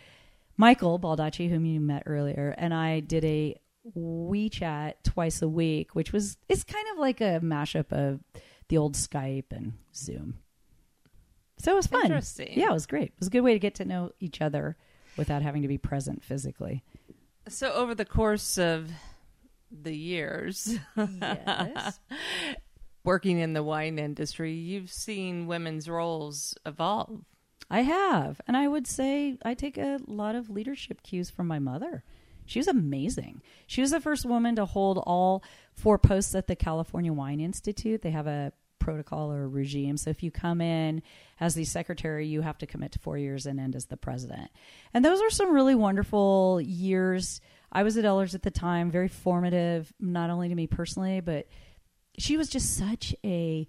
Michael 0.59 0.99
Baldacci, 0.99 1.49
whom 1.49 1.65
you 1.65 1.81
met 1.81 2.03
earlier, 2.05 2.55
and 2.59 2.75
I 2.75 3.01
did 3.01 3.25
a 3.25 3.59
WeChat 3.97 4.95
twice 5.03 5.41
a 5.41 5.49
week, 5.49 5.95
which 5.95 6.13
was 6.13 6.37
it's 6.49 6.65
kind 6.65 6.87
of 6.93 6.99
like 6.99 7.23
a 7.23 7.41
mashup 7.43 7.91
of 7.93 8.21
the 8.69 8.77
old 8.77 8.95
Skype 8.95 9.51
and 9.51 9.73
Zoom. 9.95 10.39
So 11.61 11.73
it 11.73 11.77
was 11.77 11.87
fun. 11.87 12.07
Interesting. 12.07 12.53
Yeah, 12.59 12.71
it 12.71 12.73
was 12.73 12.87
great. 12.87 13.09
It 13.09 13.15
was 13.19 13.29
a 13.29 13.31
good 13.31 13.43
way 13.43 13.53
to 13.53 13.59
get 13.59 13.75
to 13.77 13.85
know 13.85 14.13
each 14.19 14.41
other 14.41 14.77
without 15.17 15.43
having 15.43 15.63
to 15.63 15.69
be 15.69 15.79
present 15.79 16.25
physically. 16.25 16.83
So 17.49 17.73
over 17.73 17.95
the 17.95 18.05
course 18.05 18.57
of 18.59 18.91
the 19.71 19.95
years 19.95 20.79
Yes. 20.97 22.01
working 23.05 23.39
in 23.39 23.53
the 23.53 23.63
wine 23.63 23.99
industry, 23.99 24.53
you've 24.53 24.91
seen 24.91 25.47
women's 25.47 25.89
roles 25.89 26.55
evolve. 26.67 27.25
I 27.71 27.83
have. 27.83 28.41
And 28.47 28.57
I 28.57 28.67
would 28.69 28.87
say 28.87 29.39
I 29.45 29.55
take 29.55 29.79
a 29.79 30.01
lot 30.07 30.35
of 30.35 30.51
leadership 30.51 31.03
cues 31.03 31.31
from 31.31 31.47
my 31.47 31.59
mother. 31.59 32.03
She 32.47 32.59
was 32.59 32.67
amazing. 32.69 33.43
She 33.67 33.81
was 33.81 33.93
the 33.93 34.01
first 34.01 34.27
woman 34.27 34.57
to 34.57 34.65
hold 34.67 34.99
all 34.99 35.45
four 35.73 35.99
posts 35.99 36.35
at 36.35 36.47
the 36.49 36.57
California 36.57 37.13
Wine 37.13 37.39
Institute. 37.39 38.03
They 38.03 38.11
have 38.11 38.27
a 38.27 38.53
protocol 38.81 39.33
or 39.33 39.49
regime. 39.49 39.97
So 39.97 40.11
if 40.11 40.23
you 40.25 40.33
come 40.33 40.61
in 40.61 41.03
as 41.39 41.55
the 41.55 41.65
secretary, 41.65 42.27
you 42.27 42.41
have 42.41 42.59
to 42.59 42.67
commit 42.67 42.93
to 42.93 42.99
four 42.99 43.17
years 43.17 43.47
and 43.47 43.61
end 43.61 43.77
as 43.77 43.87
the 43.87 43.97
president. 43.97 44.51
And 44.93 45.05
those 45.05 45.21
are 45.21 45.31
some 45.31 45.53
really 45.53 45.77
wonderful 45.77 46.61
years. 46.61 47.41
I 47.71 47.85
was 47.85 47.97
at 47.97 48.05
Ehlers 48.05 48.35
at 48.35 48.43
the 48.43 48.51
time, 48.51 48.91
very 48.91 49.07
formative, 49.07 49.93
not 50.01 50.31
only 50.31 50.49
to 50.49 50.55
me 50.57 50.67
personally, 50.67 51.21
but 51.21 51.47
she 52.19 52.37
was 52.37 52.49
just 52.49 52.77
such 52.77 53.15
a 53.25 53.69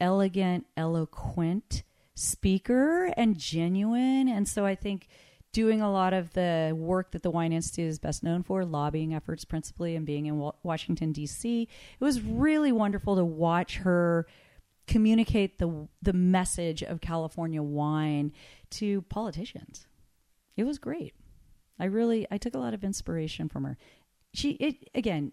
elegant, 0.00 0.66
eloquent 0.76 1.82
speaker 2.14 3.12
and 3.16 3.38
genuine. 3.38 4.28
And 4.28 4.48
so 4.48 4.64
I 4.64 4.74
think 4.74 5.08
doing 5.52 5.82
a 5.82 5.90
lot 5.90 6.12
of 6.12 6.32
the 6.32 6.72
work 6.74 7.12
that 7.12 7.22
the 7.22 7.30
Wine 7.30 7.52
Institute 7.52 7.88
is 7.88 7.98
best 7.98 8.22
known 8.22 8.42
for, 8.42 8.64
lobbying 8.64 9.14
efforts 9.14 9.44
principally, 9.44 9.94
and 9.94 10.06
being 10.06 10.26
in 10.26 10.50
Washington, 10.62 11.12
D.C., 11.12 11.68
it 12.00 12.04
was 12.04 12.20
really 12.22 12.72
wonderful 12.72 13.16
to 13.16 13.24
watch 13.24 13.76
her 13.78 14.26
communicate 14.86 15.58
the 15.58 15.88
the 16.02 16.12
message 16.12 16.82
of 16.82 17.00
California 17.00 17.62
wine 17.62 18.32
to 18.70 19.02
politicians. 19.02 19.86
It 20.56 20.64
was 20.64 20.78
great. 20.78 21.14
I 21.78 21.84
really 21.84 22.26
I 22.30 22.38
took 22.38 22.54
a 22.54 22.58
lot 22.58 22.74
of 22.74 22.84
inspiration 22.84 23.48
from 23.48 23.64
her. 23.64 23.76
She 24.34 24.52
it 24.52 24.90
again, 24.94 25.32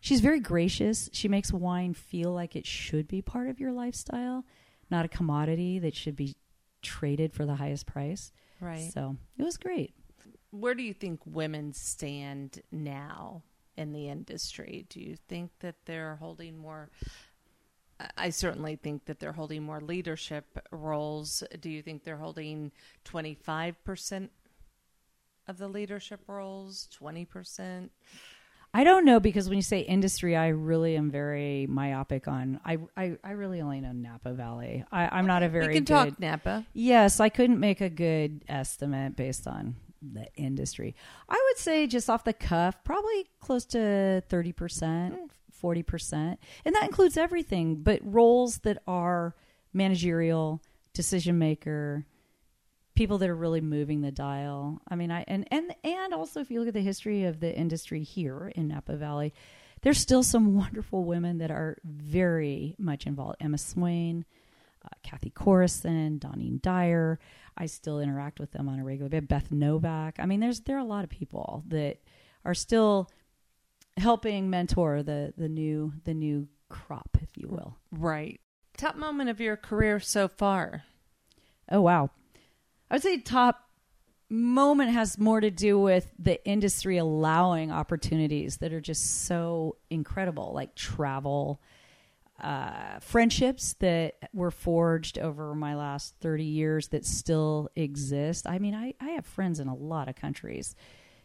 she's 0.00 0.20
very 0.20 0.40
gracious. 0.40 1.08
She 1.12 1.28
makes 1.28 1.52
wine 1.52 1.94
feel 1.94 2.32
like 2.32 2.56
it 2.56 2.66
should 2.66 3.08
be 3.08 3.22
part 3.22 3.48
of 3.48 3.60
your 3.60 3.72
lifestyle, 3.72 4.44
not 4.90 5.04
a 5.04 5.08
commodity 5.08 5.78
that 5.78 5.94
should 5.94 6.16
be 6.16 6.36
traded 6.82 7.32
for 7.32 7.46
the 7.46 7.56
highest 7.56 7.86
price. 7.86 8.32
Right. 8.62 8.92
So, 8.92 9.16
it 9.36 9.42
was 9.42 9.56
great. 9.56 9.92
Where 10.50 10.74
do 10.74 10.82
you 10.82 10.94
think 10.94 11.20
women 11.26 11.72
stand 11.72 12.62
now 12.70 13.42
in 13.76 13.92
the 13.92 14.08
industry? 14.08 14.86
Do 14.88 15.00
you 15.00 15.16
think 15.28 15.50
that 15.60 15.74
they're 15.84 16.16
holding 16.16 16.58
more 16.58 16.90
I 18.16 18.30
certainly 18.30 18.76
think 18.76 19.04
that 19.06 19.20
they're 19.20 19.32
holding 19.32 19.62
more 19.62 19.80
leadership 19.80 20.58
roles. 20.70 21.42
Do 21.60 21.70
you 21.70 21.82
think 21.82 22.04
they're 22.04 22.16
holding 22.16 22.72
25% 23.04 24.28
of 25.48 25.58
the 25.58 25.68
leadership 25.68 26.20
roles, 26.26 26.88
20%? 26.98 27.90
I 28.74 28.84
don't 28.84 29.04
know 29.04 29.20
because 29.20 29.48
when 29.48 29.56
you 29.56 29.62
say 29.62 29.80
industry, 29.80 30.34
I 30.34 30.48
really 30.48 30.96
am 30.96 31.10
very 31.10 31.66
myopic 31.68 32.26
on. 32.26 32.58
I 32.64 32.78
I, 32.96 33.16
I 33.22 33.32
really 33.32 33.60
only 33.60 33.80
know 33.80 33.92
Napa 33.92 34.32
Valley. 34.32 34.84
I, 34.90 35.18
am 35.18 35.26
not 35.26 35.42
a 35.42 35.48
very. 35.48 35.68
We 35.68 35.74
can 35.74 35.84
good, 35.84 35.92
talk 35.92 36.20
Napa. 36.20 36.64
Yes, 36.72 37.20
I 37.20 37.28
couldn't 37.28 37.60
make 37.60 37.82
a 37.82 37.90
good 37.90 38.44
estimate 38.48 39.14
based 39.14 39.46
on 39.46 39.76
the 40.00 40.26
industry. 40.36 40.94
I 41.28 41.42
would 41.48 41.58
say 41.58 41.86
just 41.86 42.08
off 42.08 42.24
the 42.24 42.32
cuff, 42.32 42.82
probably 42.82 43.26
close 43.40 43.66
to 43.66 44.22
thirty 44.28 44.52
percent, 44.52 45.14
hmm. 45.14 45.26
forty 45.50 45.82
percent, 45.82 46.40
and 46.64 46.74
that 46.74 46.84
includes 46.84 47.18
everything, 47.18 47.82
but 47.82 48.00
roles 48.02 48.58
that 48.58 48.82
are 48.86 49.36
managerial, 49.74 50.62
decision 50.94 51.38
maker, 51.38 52.06
people 52.94 53.18
that 53.18 53.28
are 53.28 53.36
really 53.36 53.60
moving 53.60 54.00
the 54.00 54.12
dial. 54.12 54.80
I 54.88 54.96
mean, 54.96 55.10
I 55.10 55.24
and 55.28 55.46
and 55.50 55.74
and 55.84 56.14
also 56.14 56.40
if 56.40 56.50
you 56.50 56.60
look 56.60 56.68
at 56.68 56.74
the 56.74 56.80
history 56.80 57.24
of 57.24 57.40
the 57.40 57.54
industry 57.54 58.02
here 58.02 58.52
in 58.54 58.68
Napa 58.68 58.96
Valley, 58.96 59.32
there's 59.82 59.98
still 59.98 60.22
some 60.22 60.54
wonderful 60.56 61.04
women 61.04 61.38
that 61.38 61.50
are 61.50 61.78
very 61.84 62.74
much 62.78 63.06
involved. 63.06 63.36
Emma 63.40 63.58
Swain, 63.58 64.24
uh, 64.84 64.88
Cathy 65.02 65.30
Corison, 65.30 66.18
Dawnine 66.18 66.60
Dyer. 66.60 67.18
I 67.56 67.66
still 67.66 68.00
interact 68.00 68.40
with 68.40 68.52
them 68.52 68.68
on 68.68 68.78
a 68.78 68.84
regular 68.84 69.08
basis. 69.08 69.28
Beth 69.28 69.52
Novak. 69.52 70.16
I 70.18 70.26
mean, 70.26 70.40
there's 70.40 70.60
there 70.60 70.76
are 70.76 70.80
a 70.80 70.84
lot 70.84 71.04
of 71.04 71.10
people 71.10 71.64
that 71.68 71.98
are 72.44 72.54
still 72.54 73.10
helping 73.96 74.50
mentor 74.50 75.02
the 75.02 75.32
the 75.36 75.48
new 75.48 75.92
the 76.04 76.14
new 76.14 76.48
crop, 76.68 77.16
if 77.20 77.30
you 77.36 77.48
will. 77.48 77.76
Right. 77.90 78.40
Top 78.76 78.96
moment 78.96 79.30
of 79.30 79.40
your 79.40 79.56
career 79.56 80.00
so 80.00 80.28
far. 80.28 80.84
Oh 81.70 81.82
wow. 81.82 82.10
I 82.92 82.96
would 82.96 83.02
say 83.02 83.16
top 83.16 83.70
moment 84.28 84.90
has 84.90 85.18
more 85.18 85.40
to 85.40 85.50
do 85.50 85.78
with 85.78 86.12
the 86.18 86.44
industry 86.46 86.98
allowing 86.98 87.72
opportunities 87.72 88.58
that 88.58 88.70
are 88.74 88.82
just 88.82 89.24
so 89.24 89.76
incredible, 89.88 90.52
like 90.54 90.74
travel, 90.74 91.62
uh, 92.38 92.98
friendships 93.00 93.72
that 93.78 94.16
were 94.34 94.50
forged 94.50 95.18
over 95.18 95.54
my 95.54 95.74
last 95.74 96.16
30 96.20 96.44
years 96.44 96.88
that 96.88 97.06
still 97.06 97.70
exist. 97.76 98.46
I 98.46 98.58
mean, 98.58 98.74
I, 98.74 98.92
I 99.00 99.12
have 99.12 99.24
friends 99.24 99.58
in 99.58 99.68
a 99.68 99.74
lot 99.74 100.10
of 100.10 100.14
countries 100.14 100.74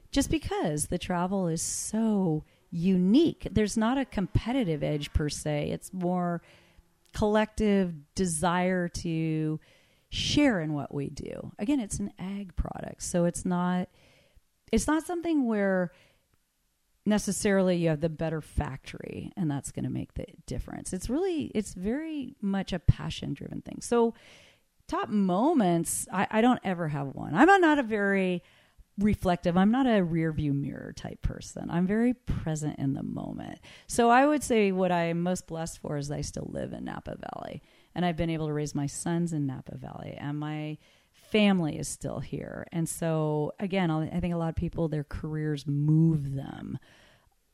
just 0.10 0.32
because 0.32 0.88
the 0.88 0.98
travel 0.98 1.50
is 1.50 1.62
so 1.62 2.46
unique. 2.72 3.46
There's 3.52 3.76
not 3.76 3.98
a 3.98 4.06
competitive 4.06 4.84
edge 4.84 5.12
per 5.12 5.28
se, 5.28 5.72
it's 5.72 5.92
more 5.92 6.42
collective 7.14 7.94
desire 8.16 8.88
to 8.88 9.60
share 10.10 10.62
in 10.62 10.74
what 10.74 10.94
we 10.94 11.10
do. 11.10 11.52
Again, 11.60 11.80
it's 11.80 12.00
an 12.00 12.12
ag 12.20 12.56
product, 12.56 13.04
so 13.04 13.26
it's 13.26 13.46
not 13.46 13.90
it's 14.72 14.88
not 14.88 15.06
something 15.06 15.46
where 15.46 15.92
necessarily 17.06 17.78
you 17.78 17.88
have 17.88 18.02
the 18.02 18.10
better 18.10 18.42
factory 18.42 19.32
and 19.38 19.50
that's 19.50 19.72
going 19.72 19.86
to 19.86 19.90
make 19.90 20.14
the 20.16 20.26
difference. 20.46 20.92
It's 20.92 21.10
really 21.10 21.52
it's 21.56 21.74
very 21.74 22.36
much 22.42 22.74
a 22.74 22.80
passion 22.80 23.34
driven 23.34 23.62
thing. 23.62 23.80
So 23.82 24.14
top 24.88 25.10
moments, 25.10 26.08
I, 26.12 26.28
I 26.30 26.42
don't 26.42 26.60
ever 26.64 26.90
have 26.90 27.08
one. 27.08 27.34
I'm 27.34 27.62
not 27.62 27.80
a 27.80 27.84
very 27.84 28.44
reflective. 28.98 29.56
I'm 29.56 29.72
not 29.72 29.86
a 29.86 30.04
rear 30.04 30.32
view 30.32 30.54
mirror 30.54 30.92
type 30.96 31.22
person. 31.22 31.70
I'm 31.70 31.88
very 31.88 32.14
present 32.14 32.80
in 32.80 32.94
the 32.94 33.04
moment. 33.04 33.60
So 33.88 34.10
I 34.10 34.26
would 34.26 34.44
say 34.44 34.72
what 34.72 34.92
I'm 34.92 35.22
most 35.22 35.48
blessed 35.48 35.80
for 35.80 35.98
is 35.98 36.10
I 36.10 36.22
still 36.22 36.50
live 36.52 36.74
in 36.74 36.86
Napa 36.86 37.16
Valley 37.16 37.62
and 37.98 38.06
I've 38.06 38.16
been 38.16 38.30
able 38.30 38.46
to 38.46 38.54
raise 38.54 38.76
my 38.76 38.86
sons 38.86 39.34
in 39.34 39.48
Napa 39.48 39.76
Valley, 39.76 40.16
and 40.20 40.40
my 40.40 40.78
family 41.32 41.80
is 41.80 41.88
still 41.88 42.20
here. 42.20 42.68
And 42.72 42.88
so, 42.88 43.56
again, 43.60 43.90
I 43.90 44.20
think 44.20 44.36
a 44.36 44.38
lot 44.38 44.50
of 44.50 44.56
people, 44.56 44.88
their 44.88 45.04
careers 45.04 45.66
move 45.66 46.36
them 46.36 46.78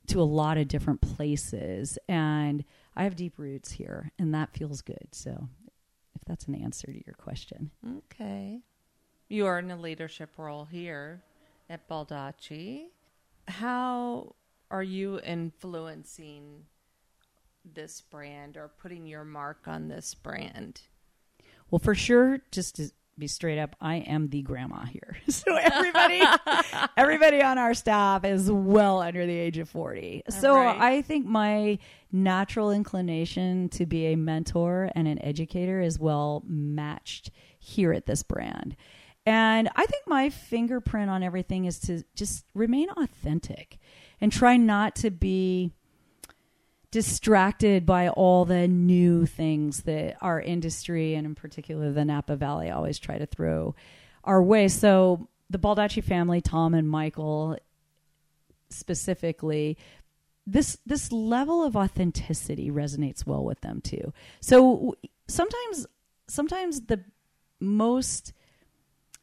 to 0.07 0.21
a 0.21 0.23
lot 0.23 0.57
of 0.57 0.67
different 0.67 0.99
places. 0.99 1.97
And 2.09 2.65
I 2.93 3.05
have 3.05 3.15
deep 3.15 3.39
roots 3.39 3.71
here, 3.71 4.11
and 4.19 4.35
that 4.35 4.51
feels 4.51 4.81
good. 4.81 5.07
So, 5.13 5.47
if 6.13 6.25
that's 6.27 6.45
an 6.47 6.55
answer 6.55 6.87
to 6.87 7.05
your 7.05 7.15
question. 7.15 7.71
Okay. 7.99 8.59
You 9.29 9.45
are 9.45 9.59
in 9.59 9.71
a 9.71 9.77
leadership 9.77 10.31
role 10.37 10.65
here 10.65 11.23
at 11.69 11.87
Baldacci. 11.87 12.87
How 13.47 14.35
are 14.69 14.83
you 14.83 15.21
influencing 15.21 16.65
this 17.73 18.01
brand 18.01 18.57
or 18.57 18.69
putting 18.79 19.05
your 19.05 19.23
mark 19.23 19.67
on 19.67 19.87
this 19.87 20.13
brand? 20.13 20.81
Well, 21.69 21.79
for 21.79 21.95
sure, 21.95 22.39
just 22.51 22.75
to 22.75 22.91
be 23.17 23.27
straight 23.27 23.59
up, 23.59 23.75
I 23.79 23.97
am 23.97 24.29
the 24.29 24.41
grandma 24.41 24.85
here. 24.85 25.17
So 25.29 25.55
everybody 25.55 26.21
everybody 26.97 27.41
on 27.41 27.57
our 27.57 27.73
staff 27.73 28.23
is 28.23 28.51
well 28.51 29.01
under 29.01 29.25
the 29.25 29.37
age 29.37 29.57
of 29.57 29.69
40. 29.69 30.23
So 30.29 30.55
right. 30.55 30.79
I 30.79 31.01
think 31.01 31.25
my 31.25 31.79
natural 32.11 32.71
inclination 32.71 33.69
to 33.69 33.85
be 33.85 34.07
a 34.07 34.15
mentor 34.15 34.91
and 34.95 35.07
an 35.07 35.23
educator 35.23 35.81
is 35.81 35.99
well 35.99 36.43
matched 36.45 37.31
here 37.59 37.93
at 37.93 38.05
this 38.05 38.23
brand. 38.23 38.75
And 39.25 39.69
I 39.75 39.85
think 39.85 40.03
my 40.05 40.29
fingerprint 40.29 41.09
on 41.09 41.23
everything 41.23 41.65
is 41.65 41.79
to 41.81 42.03
just 42.15 42.45
remain 42.53 42.89
authentic 42.91 43.79
and 44.19 44.31
try 44.31 44.57
not 44.57 44.95
to 44.97 45.11
be 45.11 45.73
distracted 46.93 47.87
by 47.87 48.07
all 48.07 48.45
the 48.45 48.67
new 48.67 49.25
things 49.25 49.81
that 49.81 50.15
our 50.21 50.39
industry 50.39 51.15
and 51.15 51.25
in 51.25 51.33
particular 51.33 51.91
the 51.91 52.05
Napa 52.05 52.35
Valley 52.35 52.69
always 52.69 52.99
try 52.99 53.17
to 53.17 53.25
throw 53.25 53.73
our 54.23 54.43
way. 54.43 54.67
So 54.67 55.27
the 55.49 55.57
Baldacci 55.57 56.03
family, 56.03 56.39
Tom 56.39 56.75
and 56.75 56.87
Michael 56.87 57.57
specifically, 58.69 59.75
this 60.45 60.77
this 60.85 61.11
level 61.11 61.63
of 61.63 61.75
authenticity 61.75 62.69
resonates 62.69 63.25
well 63.25 63.43
with 63.43 63.59
them 63.61 63.81
too. 63.81 64.13
So 64.39 64.95
sometimes 65.27 65.87
sometimes 66.27 66.81
the 66.81 67.03
most 67.59 68.33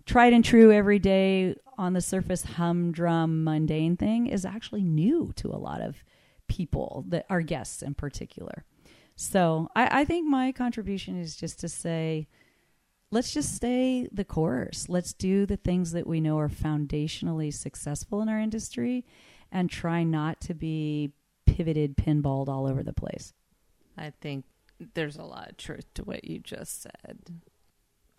tried 0.06 0.32
and 0.32 0.44
true 0.44 0.72
every 0.72 0.98
day 0.98 1.54
on 1.78 1.92
the 1.92 2.00
surface 2.00 2.42
humdrum 2.42 3.44
mundane 3.44 3.96
thing 3.96 4.26
is 4.26 4.44
actually 4.44 4.82
new 4.82 5.30
to 5.36 5.46
a 5.50 5.56
lot 5.56 5.80
of 5.80 6.02
people 6.50 7.04
that 7.09 7.25
our 7.30 7.40
guests 7.40 7.80
in 7.80 7.95
particular. 7.95 8.64
So 9.16 9.69
I, 9.76 10.00
I 10.00 10.04
think 10.04 10.26
my 10.26 10.50
contribution 10.50 11.19
is 11.19 11.37
just 11.37 11.61
to 11.61 11.69
say, 11.69 12.26
let's 13.11 13.33
just 13.33 13.54
stay 13.54 14.09
the 14.12 14.25
course. 14.25 14.88
Let's 14.88 15.12
do 15.12 15.47
the 15.47 15.57
things 15.57 15.92
that 15.92 16.07
we 16.07 16.21
know 16.21 16.38
are 16.38 16.49
foundationally 16.49 17.54
successful 17.54 18.21
in 18.21 18.28
our 18.28 18.40
industry 18.40 19.04
and 19.52 19.71
try 19.71 20.04
not 20.04 20.40
to 20.42 20.54
be 20.54 21.12
pivoted, 21.47 21.97
pinballed 21.97 22.49
all 22.49 22.66
over 22.66 22.83
the 22.83 22.92
place. 22.92 23.33
I 23.97 24.12
think 24.21 24.45
there's 24.95 25.16
a 25.16 25.25
lot 25.25 25.50
of 25.50 25.57
truth 25.57 25.92
to 25.95 26.02
what 26.04 26.25
you 26.25 26.38
just 26.38 26.83
said. 26.83 27.19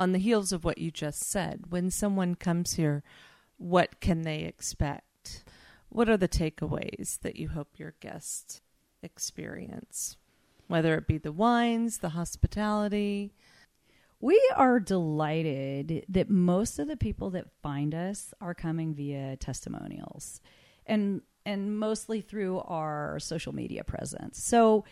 on 0.01 0.13
the 0.13 0.19
heels 0.19 0.51
of 0.51 0.65
what 0.65 0.79
you 0.79 0.89
just 0.89 1.23
said, 1.23 1.65
when 1.69 1.91
someone 1.91 2.33
comes 2.33 2.73
here, 2.73 3.03
what 3.57 3.99
can 3.99 4.23
they 4.23 4.39
expect? 4.39 5.05
What 5.91 6.07
are 6.07 6.15
the 6.15 6.29
takeaways 6.29 7.19
that 7.19 7.35
you 7.35 7.49
hope 7.49 7.77
your 7.77 7.95
guests 7.99 8.61
experience? 9.03 10.15
Whether 10.67 10.95
it 10.95 11.05
be 11.05 11.17
the 11.17 11.33
wines, 11.33 11.97
the 11.97 12.09
hospitality. 12.09 13.33
We 14.21 14.41
are 14.55 14.79
delighted 14.79 16.05
that 16.07 16.29
most 16.29 16.79
of 16.79 16.87
the 16.87 16.95
people 16.95 17.29
that 17.31 17.51
find 17.61 17.93
us 17.93 18.33
are 18.39 18.53
coming 18.53 18.95
via 18.95 19.35
testimonials 19.35 20.39
and 20.85 21.23
and 21.45 21.77
mostly 21.77 22.21
through 22.21 22.59
our 22.59 23.19
social 23.19 23.53
media 23.53 23.83
presence. 23.83 24.41
So 24.41 24.85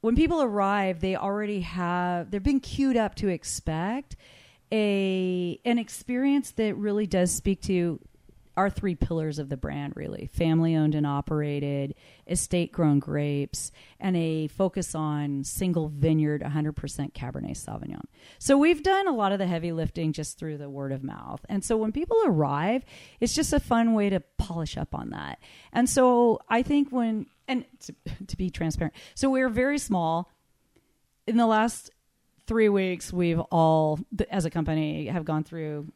when 0.00 0.16
people 0.16 0.42
arrive, 0.42 0.98
they 0.98 1.14
already 1.14 1.60
have 1.60 2.32
they've 2.32 2.42
been 2.42 2.58
queued 2.58 2.96
up 2.96 3.14
to 3.16 3.28
expect 3.28 4.16
a 4.72 5.60
an 5.64 5.78
experience 5.78 6.50
that 6.52 6.74
really 6.74 7.06
does 7.06 7.30
speak 7.30 7.62
to 7.62 8.00
our 8.56 8.70
three 8.70 8.94
pillars 8.94 9.38
of 9.38 9.48
the 9.48 9.56
brand 9.56 9.94
really. 9.96 10.28
Family 10.32 10.76
owned 10.76 10.94
and 10.94 11.06
operated 11.06 11.94
estate 12.26 12.72
grown 12.72 12.98
grapes 12.98 13.72
and 13.98 14.16
a 14.16 14.46
focus 14.48 14.94
on 14.94 15.44
single 15.44 15.88
vineyard 15.88 16.42
100% 16.42 16.74
cabernet 17.12 17.56
sauvignon. 17.56 18.04
So 18.38 18.56
we've 18.56 18.82
done 18.82 19.08
a 19.08 19.14
lot 19.14 19.32
of 19.32 19.38
the 19.38 19.46
heavy 19.46 19.72
lifting 19.72 20.12
just 20.12 20.38
through 20.38 20.58
the 20.58 20.70
word 20.70 20.92
of 20.92 21.02
mouth. 21.02 21.44
And 21.48 21.64
so 21.64 21.76
when 21.76 21.92
people 21.92 22.16
arrive 22.24 22.84
it's 23.20 23.34
just 23.34 23.52
a 23.52 23.60
fun 23.60 23.94
way 23.94 24.10
to 24.10 24.20
polish 24.38 24.76
up 24.76 24.94
on 24.94 25.10
that. 25.10 25.38
And 25.72 25.88
so 25.88 26.40
i 26.48 26.62
think 26.62 26.90
when 26.90 27.26
and 27.48 27.64
to, 27.80 27.94
to 28.26 28.36
be 28.36 28.50
transparent 28.50 28.94
so 29.14 29.30
we're 29.30 29.48
very 29.48 29.78
small. 29.78 30.30
In 31.26 31.36
the 31.38 31.46
last 31.46 31.90
three 32.46 32.68
weeks 32.68 33.12
we've 33.12 33.40
all 33.40 33.98
as 34.30 34.44
a 34.44 34.50
company 34.50 35.06
have 35.06 35.24
gone 35.24 35.44
through 35.44 35.88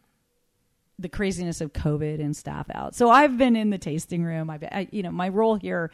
the 0.98 1.08
craziness 1.08 1.60
of 1.60 1.72
COVID 1.72 2.20
and 2.20 2.36
staff 2.36 2.66
out. 2.74 2.94
So 2.94 3.10
I've 3.10 3.38
been 3.38 3.56
in 3.56 3.70
the 3.70 3.78
tasting 3.78 4.24
room. 4.24 4.50
I've, 4.50 4.64
I, 4.64 4.88
you 4.90 5.02
know, 5.02 5.12
my 5.12 5.28
role 5.28 5.54
here, 5.54 5.90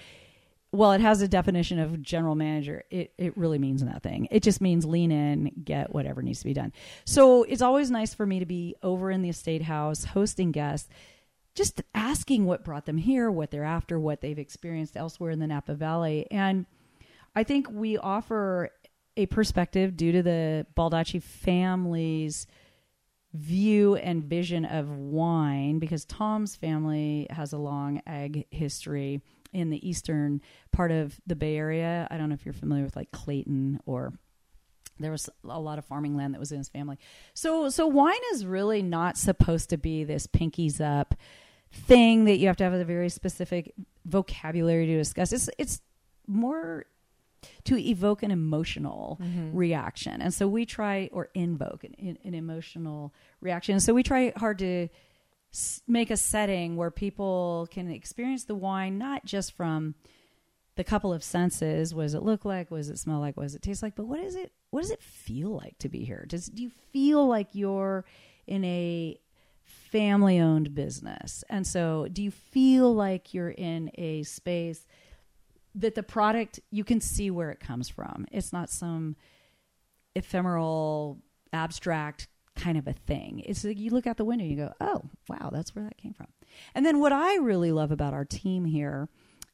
well, 0.72 0.92
it 0.92 1.00
has 1.00 1.20
a 1.22 1.28
definition 1.28 1.78
of 1.78 2.02
general 2.02 2.34
manager. 2.34 2.84
It, 2.90 3.12
it 3.18 3.36
really 3.36 3.58
means 3.58 3.82
nothing. 3.82 4.28
It 4.30 4.42
just 4.42 4.60
means 4.60 4.84
lean 4.84 5.12
in, 5.12 5.52
get 5.62 5.94
whatever 5.94 6.22
needs 6.22 6.40
to 6.40 6.46
be 6.46 6.54
done. 6.54 6.72
So 7.04 7.42
it's 7.44 7.62
always 7.62 7.90
nice 7.90 8.14
for 8.14 8.26
me 8.26 8.38
to 8.40 8.46
be 8.46 8.74
over 8.82 9.10
in 9.10 9.22
the 9.22 9.28
estate 9.28 9.62
house 9.62 10.04
hosting 10.04 10.52
guests, 10.52 10.88
just 11.54 11.82
asking 11.94 12.46
what 12.46 12.64
brought 12.64 12.86
them 12.86 12.96
here, 12.96 13.30
what 13.30 13.50
they're 13.50 13.62
after, 13.62 14.00
what 14.00 14.20
they've 14.20 14.38
experienced 14.38 14.96
elsewhere 14.96 15.30
in 15.30 15.38
the 15.38 15.46
Napa 15.46 15.74
Valley. 15.74 16.26
And 16.30 16.66
I 17.36 17.44
think 17.44 17.68
we 17.70 17.98
offer 17.98 18.70
a 19.16 19.26
perspective 19.26 19.96
due 19.96 20.12
to 20.12 20.22
the 20.22 20.66
Baldacci 20.76 21.22
family's 21.22 22.48
view 23.34 23.96
and 23.96 24.22
vision 24.22 24.64
of 24.64 24.88
wine 24.90 25.80
because 25.80 26.04
Tom's 26.04 26.54
family 26.54 27.26
has 27.30 27.52
a 27.52 27.58
long 27.58 28.00
ag 28.06 28.46
history 28.50 29.20
in 29.52 29.70
the 29.70 29.88
eastern 29.88 30.40
part 30.72 30.92
of 30.92 31.20
the 31.26 31.34
Bay 31.34 31.56
Area. 31.56 32.06
I 32.10 32.16
don't 32.16 32.28
know 32.28 32.34
if 32.34 32.46
you're 32.46 32.54
familiar 32.54 32.84
with 32.84 32.96
like 32.96 33.10
Clayton 33.10 33.80
or 33.86 34.12
there 35.00 35.10
was 35.10 35.28
a 35.48 35.58
lot 35.58 35.78
of 35.78 35.84
farming 35.84 36.16
land 36.16 36.34
that 36.34 36.38
was 36.38 36.52
in 36.52 36.58
his 36.58 36.68
family. 36.68 36.98
So 37.34 37.68
so 37.70 37.88
wine 37.88 38.14
is 38.32 38.46
really 38.46 38.82
not 38.82 39.16
supposed 39.16 39.70
to 39.70 39.76
be 39.76 40.04
this 40.04 40.28
pinkies 40.28 40.80
up 40.80 41.14
thing 41.72 42.26
that 42.26 42.38
you 42.38 42.46
have 42.46 42.56
to 42.58 42.64
have 42.64 42.72
a 42.72 42.84
very 42.84 43.08
specific 43.08 43.74
vocabulary 44.04 44.86
to 44.86 44.96
discuss. 44.96 45.32
It's 45.32 45.50
it's 45.58 45.80
more 46.28 46.86
to 47.64 47.78
evoke 47.78 48.22
an 48.22 48.30
emotional 48.30 49.18
mm-hmm. 49.22 49.56
reaction. 49.56 50.22
And 50.22 50.32
so 50.32 50.48
we 50.48 50.66
try, 50.66 51.08
or 51.12 51.28
invoke 51.34 51.84
an, 51.84 52.18
an 52.24 52.34
emotional 52.34 53.14
reaction. 53.40 53.80
So 53.80 53.94
we 53.94 54.02
try 54.02 54.32
hard 54.36 54.58
to 54.60 54.88
s- 55.52 55.82
make 55.86 56.10
a 56.10 56.16
setting 56.16 56.76
where 56.76 56.90
people 56.90 57.68
can 57.70 57.90
experience 57.90 58.44
the 58.44 58.54
wine 58.54 58.98
not 58.98 59.24
just 59.24 59.52
from 59.52 59.94
the 60.76 60.84
couple 60.84 61.12
of 61.12 61.22
senses. 61.22 61.94
What 61.94 62.02
does 62.02 62.14
it 62.14 62.22
look 62.22 62.44
like? 62.44 62.70
What 62.70 62.78
does 62.78 62.90
it 62.90 62.98
smell 62.98 63.20
like? 63.20 63.36
What 63.36 63.44
does 63.44 63.54
it 63.54 63.62
taste 63.62 63.82
like? 63.82 63.94
But 63.94 64.06
what 64.06 64.20
is 64.20 64.34
it? 64.34 64.52
What 64.70 64.82
does 64.82 64.90
it 64.90 65.02
feel 65.02 65.50
like 65.50 65.78
to 65.78 65.88
be 65.88 66.04
here? 66.04 66.26
Does 66.28 66.46
do 66.46 66.62
you 66.62 66.70
feel 66.92 67.26
like 67.26 67.48
you're 67.52 68.04
in 68.46 68.64
a 68.64 69.18
family 69.62 70.40
owned 70.40 70.74
business? 70.74 71.44
And 71.48 71.66
so, 71.66 72.08
do 72.12 72.22
you 72.22 72.30
feel 72.30 72.92
like 72.92 73.32
you're 73.32 73.50
in 73.50 73.90
a 73.94 74.24
space 74.24 74.86
that 75.74 75.94
the 75.94 76.02
product 76.02 76.60
you 76.70 76.84
can 76.84 77.00
see 77.00 77.30
where 77.30 77.50
it 77.50 77.60
comes 77.60 77.88
from. 77.88 78.26
It's 78.30 78.52
not 78.52 78.70
some 78.70 79.16
ephemeral, 80.14 81.18
abstract 81.52 82.28
kind 82.56 82.78
of 82.78 82.86
a 82.86 82.92
thing. 82.92 83.42
It's 83.44 83.64
like 83.64 83.78
you 83.78 83.90
look 83.90 84.06
out 84.06 84.16
the 84.16 84.24
window 84.24 84.44
and 84.44 84.50
you 84.50 84.56
go, 84.56 84.72
"Oh, 84.80 85.02
wow, 85.28 85.50
that's 85.52 85.74
where 85.74 85.84
that 85.84 85.98
came 85.98 86.14
from." 86.14 86.28
And 86.74 86.86
then 86.86 87.00
what 87.00 87.12
I 87.12 87.36
really 87.36 87.72
love 87.72 87.90
about 87.90 88.14
our 88.14 88.24
team 88.24 88.64
here, 88.64 89.08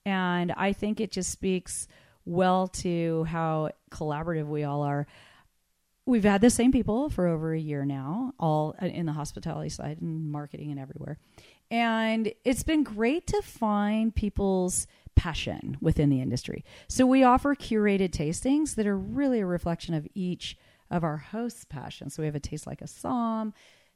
and 0.04 0.52
I 0.56 0.72
think 0.72 1.00
it 1.00 1.11
just 1.11 1.30
speaks 1.30 1.88
well 2.24 2.68
to 2.68 3.24
how 3.24 3.70
collaborative 3.90 4.46
we 4.46 4.64
all 4.64 4.83
are. 4.83 5.06
We've 6.06 6.24
had 6.24 6.40
the 6.40 6.50
same 6.50 6.72
people 6.72 7.09
for 7.09 7.26
over 7.26 7.54
a 7.54 7.59
year 7.59 7.85
now, 7.85 8.35
all 8.38 8.72
in 8.80 9.06
the 9.06 9.12
hospitality 9.12 9.68
side 9.70 10.00
and 10.00 10.30
marketing 10.30 10.70
and 10.70 10.80
everywhere. 10.80 11.18
And 11.70 12.33
it's 12.44 12.64
been 12.64 12.83
great 12.83 13.26
to 13.28 13.40
find 13.42 14.14
people's 14.14 14.87
passion 15.14 15.77
within 15.81 16.09
the 16.09 16.20
industry. 16.20 16.64
So 16.88 17.07
we 17.07 17.23
offer 17.23 17.55
curated 17.55 18.11
tastings 18.11 18.75
that 18.77 18.87
are 18.87 18.99
really 18.99 19.40
a 19.40 19.46
reflection 19.46 19.94
of 19.94 20.07
each 20.14 20.57
of 20.90 21.05
our 21.05 21.18
hosts' 21.18 21.64
passions. 21.64 22.14
So 22.14 22.23
we 22.23 22.27
have 22.27 22.35
a 22.35 22.40
taste 22.40 22.66
like 22.66 22.83
a 22.83 22.87
Somm. 22.87 23.53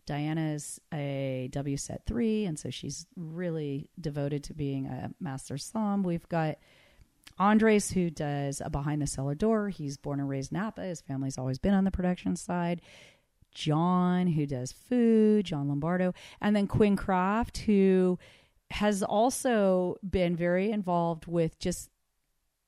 Diana's 0.06 0.80
a 0.92 1.48
WSET 1.52 2.00
3, 2.06 2.44
and 2.44 2.58
so 2.58 2.68
she's 2.68 3.06
really 3.16 3.88
devoted 3.98 4.44
to 4.44 4.52
being 4.52 4.86
a 4.86 5.10
master 5.18 5.54
somm. 5.54 6.04
We've 6.04 6.28
got 6.28 6.58
Andres, 7.38 7.90
who 7.90 8.10
does 8.10 8.60
a 8.64 8.70
behind 8.70 9.00
the 9.00 9.06
cellar 9.06 9.34
door. 9.34 9.70
He's 9.70 9.96
born 9.96 10.20
and 10.20 10.28
raised 10.28 10.52
in 10.52 10.58
Napa. 10.58 10.82
His 10.82 11.00
family's 11.00 11.38
always 11.38 11.58
been 11.58 11.74
on 11.74 11.84
the 11.84 11.90
production 11.90 12.36
side. 12.36 12.82
John, 13.52 14.26
who 14.26 14.46
does 14.46 14.72
food, 14.72 15.46
John 15.46 15.68
Lombardo. 15.68 16.12
And 16.40 16.54
then 16.54 16.66
Quinn 16.66 16.96
Craft, 16.96 17.58
who 17.58 18.18
has 18.74 19.04
also 19.04 19.96
been 20.08 20.34
very 20.34 20.72
involved 20.72 21.26
with 21.28 21.56
just 21.60 21.90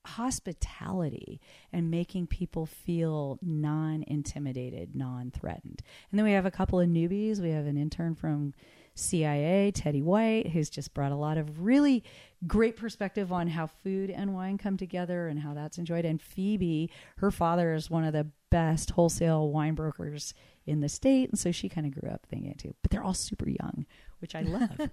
hospitality 0.05 1.41
and 1.73 1.91
making 1.91 2.27
people 2.27 2.65
feel 2.65 3.37
non 3.41 4.05
intimidated, 4.07 4.95
non 4.95 5.31
threatened. 5.31 5.81
And 6.09 6.17
then 6.17 6.23
we 6.23 6.31
have 6.31 6.45
a 6.45 6.51
couple 6.51 6.79
of 6.79 6.87
newbies. 6.87 7.41
We 7.41 7.49
have 7.49 7.65
an 7.65 7.75
intern 7.75 8.15
from 8.15 8.53
CIA, 8.95 9.71
Teddy 9.71 10.01
White, 10.01 10.47
who's 10.47 10.69
just 10.69 10.93
brought 10.93 11.11
a 11.11 11.17
lot 11.17 11.37
of 11.37 11.65
really 11.65 12.05
great 12.45 12.75
perspective 12.75 13.31
on 13.31 13.47
how 13.47 13.65
food 13.65 14.09
and 14.11 14.33
wine 14.33 14.57
come 14.57 14.77
together 14.77 15.27
and 15.27 15.39
how 15.39 15.53
that's 15.53 15.77
enjoyed. 15.77 16.05
And 16.05 16.21
Phoebe, 16.21 16.91
her 17.17 17.31
father 17.31 17.73
is 17.73 17.89
one 17.89 18.03
of 18.03 18.13
the 18.13 18.27
best 18.49 18.91
wholesale 18.91 19.49
wine 19.49 19.73
brokers 19.73 20.33
in 20.65 20.81
the 20.81 20.89
state. 20.89 21.29
And 21.29 21.39
so 21.39 21.51
she 21.51 21.69
kind 21.69 21.87
of 21.87 21.99
grew 21.99 22.09
up 22.11 22.25
thinking 22.29 22.51
it 22.51 22.59
too. 22.59 22.75
But 22.81 22.91
they're 22.91 23.03
all 23.03 23.13
super 23.13 23.49
young, 23.49 23.85
which 24.19 24.35
I 24.35 24.41
love. 24.41 24.89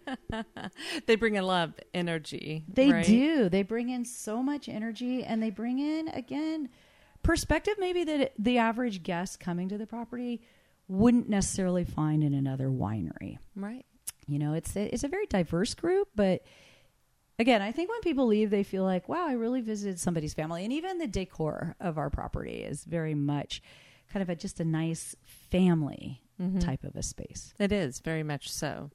they 1.06 1.16
bring 1.16 1.36
a 1.36 1.42
lot 1.42 1.68
of 1.68 1.74
energy. 1.92 2.64
They 2.68 2.90
right? 2.90 3.04
do. 3.04 3.48
They 3.48 3.62
bring 3.62 3.90
in 3.90 4.04
so 4.04 4.42
much 4.42 4.68
energy 4.68 5.24
and 5.24 5.42
they 5.42 5.50
bring 5.50 5.78
in, 5.80 6.08
again, 6.08 6.70
perspective 7.22 7.74
maybe 7.78 8.04
that 8.04 8.32
the 8.38 8.58
average 8.58 9.02
guest 9.02 9.40
coming 9.40 9.68
to 9.68 9.78
the 9.78 9.86
property 9.86 10.42
wouldn't 10.88 11.28
necessarily 11.28 11.84
find 11.84 12.22
in 12.22 12.34
another 12.34 12.68
winery. 12.68 13.38
Right. 13.56 13.84
You 14.26 14.38
know, 14.38 14.54
it's 14.54 14.74
a, 14.76 14.92
it's 14.92 15.04
a 15.04 15.08
very 15.08 15.26
diverse 15.26 15.74
group, 15.74 16.08
but 16.14 16.42
again, 17.38 17.62
I 17.62 17.72
think 17.72 17.90
when 17.90 18.00
people 18.00 18.26
leave, 18.26 18.50
they 18.50 18.62
feel 18.62 18.84
like, 18.84 19.08
wow, 19.08 19.26
I 19.28 19.32
really 19.32 19.60
visited 19.60 19.98
somebody's 19.98 20.34
family. 20.34 20.64
And 20.64 20.72
even 20.72 20.98
the 20.98 21.06
decor 21.06 21.76
of 21.80 21.98
our 21.98 22.10
property 22.10 22.62
is 22.62 22.84
very 22.84 23.14
much 23.14 23.62
kind 24.12 24.22
of 24.22 24.28
a, 24.28 24.36
just 24.36 24.60
a 24.60 24.64
nice 24.64 25.16
family 25.50 26.22
mm-hmm. 26.40 26.58
type 26.58 26.84
of 26.84 26.96
a 26.96 27.02
space. 27.02 27.54
It 27.58 27.72
is 27.72 28.00
very 28.00 28.22
much 28.22 28.50
so. 28.50 28.90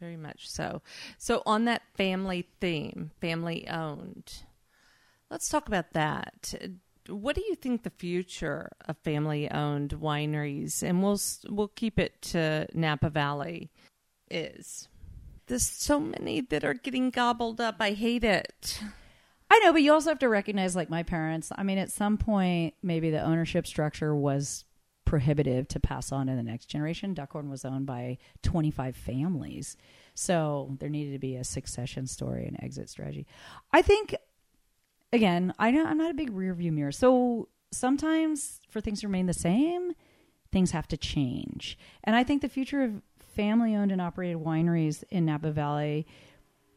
Very 0.00 0.16
much 0.16 0.48
so. 0.50 0.82
So, 1.18 1.42
on 1.46 1.66
that 1.66 1.82
family 1.94 2.48
theme, 2.60 3.12
family 3.20 3.66
owned, 3.68 4.42
let's 5.30 5.48
talk 5.48 5.68
about 5.68 5.92
that. 5.92 6.52
What 7.08 7.36
do 7.36 7.42
you 7.46 7.54
think 7.54 7.82
the 7.84 7.90
future 7.90 8.72
of 8.88 8.96
family 8.98 9.48
owned 9.50 9.90
wineries, 9.90 10.82
and 10.82 11.02
we'll 11.02 11.20
we'll 11.48 11.68
keep 11.68 11.98
it 12.00 12.20
to 12.22 12.66
Napa 12.74 13.08
Valley, 13.08 13.70
is? 14.30 14.88
There's 15.46 15.66
so 15.66 16.00
many 16.00 16.40
that 16.40 16.64
are 16.64 16.74
getting 16.74 17.10
gobbled 17.10 17.60
up. 17.60 17.76
I 17.80 17.92
hate 17.92 18.24
it. 18.24 18.80
I 19.50 19.58
know, 19.58 19.72
but 19.72 19.82
you 19.82 19.92
also 19.92 20.10
have 20.10 20.18
to 20.20 20.28
recognize, 20.28 20.74
like 20.74 20.90
my 20.90 21.02
parents. 21.02 21.52
I 21.54 21.62
mean, 21.62 21.78
at 21.78 21.92
some 21.92 22.16
point, 22.16 22.74
maybe 22.82 23.10
the 23.10 23.22
ownership 23.22 23.66
structure 23.66 24.14
was 24.14 24.64
prohibitive 25.04 25.68
to 25.68 25.78
pass 25.78 26.10
on 26.10 26.26
to 26.26 26.34
the 26.34 26.42
next 26.42 26.66
generation. 26.66 27.14
Duckhorn 27.14 27.50
was 27.50 27.64
owned 27.64 27.86
by 27.86 28.18
25 28.42 28.96
families. 28.96 29.76
So 30.14 30.76
there 30.80 30.88
needed 30.88 31.12
to 31.12 31.18
be 31.18 31.36
a 31.36 31.44
succession 31.44 32.06
story 32.06 32.46
and 32.46 32.60
exit 32.62 32.88
strategy. 32.88 33.26
I 33.72 33.82
think, 33.82 34.16
again, 35.12 35.52
I 35.58 35.70
know 35.70 35.84
I'm 35.84 35.98
not 35.98 36.10
a 36.10 36.14
big 36.14 36.32
rear 36.32 36.54
view 36.54 36.72
mirror. 36.72 36.90
So 36.90 37.48
sometimes 37.70 38.60
for 38.70 38.80
things 38.80 39.02
to 39.02 39.08
remain 39.08 39.26
the 39.26 39.34
same, 39.34 39.92
things 40.50 40.70
have 40.70 40.88
to 40.88 40.96
change. 40.96 41.78
And 42.02 42.16
I 42.16 42.24
think 42.24 42.40
the 42.42 42.48
future 42.48 42.82
of 42.82 43.02
family 43.34 43.74
owned 43.76 43.92
and 43.92 44.00
operated 44.00 44.38
wineries 44.38 45.04
in 45.10 45.26
Napa 45.26 45.50
Valley 45.50 46.06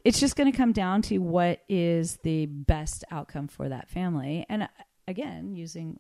it's 0.07 0.21
just 0.21 0.37
going 0.37 0.49
to 0.49 0.57
come 0.57 0.71
down 0.71 1.01
to 1.01 1.17
what 1.17 1.59
is 1.67 2.15
the 2.23 2.45
best 2.45 3.03
outcome 3.11 3.49
for 3.49 3.67
that 3.67 3.89
family. 3.89 4.45
And 4.47 4.63
uh, 4.63 4.67
again, 5.05 5.53
using 5.53 5.99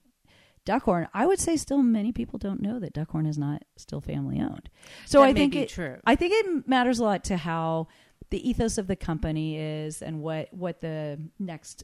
Duckhorn, 0.65 1.09
I 1.13 1.25
would 1.25 1.39
say 1.39 1.57
still 1.57 1.83
many 1.83 2.13
people 2.13 2.39
don't 2.39 2.61
know 2.61 2.79
that 2.79 2.93
Duckhorn 2.93 3.27
is 3.27 3.37
not 3.37 3.63
still 3.75 3.99
family 3.99 4.39
owned. 4.39 4.69
So 5.05 5.19
That 5.19 5.27
I 5.27 5.33
think 5.33 5.55
it, 5.57 5.67
true. 5.67 5.97
I 6.05 6.15
think 6.15 6.33
it 6.33 6.67
matters 6.69 6.99
a 6.99 7.03
lot 7.03 7.25
to 7.25 7.35
how 7.35 7.89
the 8.29 8.49
ethos 8.49 8.77
of 8.77 8.87
the 8.87 8.95
company 8.95 9.57
is 9.57 10.01
and 10.01 10.21
what 10.21 10.53
what 10.53 10.79
the 10.79 11.19
next 11.37 11.83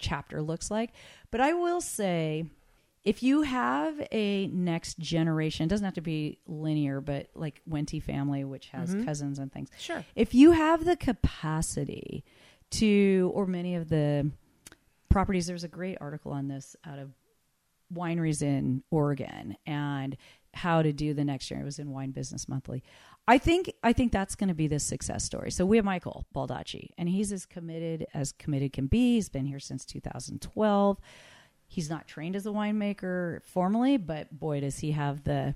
chapter 0.00 0.42
looks 0.42 0.72
like. 0.72 0.90
But 1.30 1.40
I 1.40 1.52
will 1.52 1.80
say 1.80 2.46
if 3.04 3.22
you 3.22 3.42
have 3.42 4.06
a 4.12 4.48
next 4.48 4.98
generation, 4.98 5.64
it 5.64 5.68
doesn't 5.68 5.84
have 5.84 5.94
to 5.94 6.00
be 6.02 6.38
linear, 6.46 7.00
but 7.00 7.28
like 7.34 7.62
Wente 7.68 8.02
family, 8.02 8.44
which 8.44 8.68
has 8.68 8.94
mm-hmm. 8.94 9.04
cousins 9.04 9.38
and 9.38 9.52
things. 9.52 9.70
Sure. 9.78 10.04
If 10.14 10.34
you 10.34 10.52
have 10.52 10.84
the 10.84 10.96
capacity 10.96 12.24
to, 12.72 13.30
or 13.34 13.46
many 13.46 13.74
of 13.74 13.88
the 13.88 14.30
properties, 15.08 15.46
there's 15.46 15.64
a 15.64 15.68
great 15.68 15.98
article 16.00 16.32
on 16.32 16.48
this 16.48 16.76
out 16.84 16.98
of 16.98 17.12
wineries 17.92 18.42
in 18.42 18.82
Oregon 18.90 19.56
and 19.66 20.16
how 20.52 20.82
to 20.82 20.92
do 20.92 21.14
the 21.14 21.24
next 21.24 21.50
year. 21.50 21.60
It 21.60 21.64
was 21.64 21.78
in 21.78 21.90
Wine 21.90 22.10
Business 22.10 22.48
Monthly. 22.48 22.82
I 23.26 23.38
think 23.38 23.72
I 23.82 23.92
think 23.92 24.12
that's 24.12 24.34
going 24.34 24.48
to 24.48 24.54
be 24.54 24.66
the 24.66 24.80
success 24.80 25.24
story. 25.24 25.50
So 25.52 25.64
we 25.64 25.76
have 25.76 25.84
Michael 25.84 26.26
Baldacci, 26.34 26.90
and 26.98 27.08
he's 27.08 27.32
as 27.32 27.46
committed 27.46 28.06
as 28.12 28.32
committed 28.32 28.72
can 28.72 28.86
be. 28.88 29.14
He's 29.14 29.28
been 29.28 29.46
here 29.46 29.60
since 29.60 29.84
2012. 29.84 30.98
He's 31.70 31.88
not 31.88 32.08
trained 32.08 32.34
as 32.34 32.46
a 32.46 32.50
winemaker 32.50 33.44
formally, 33.44 33.96
but 33.96 34.36
boy, 34.36 34.58
does 34.58 34.80
he 34.80 34.90
have 34.90 35.22
the 35.22 35.54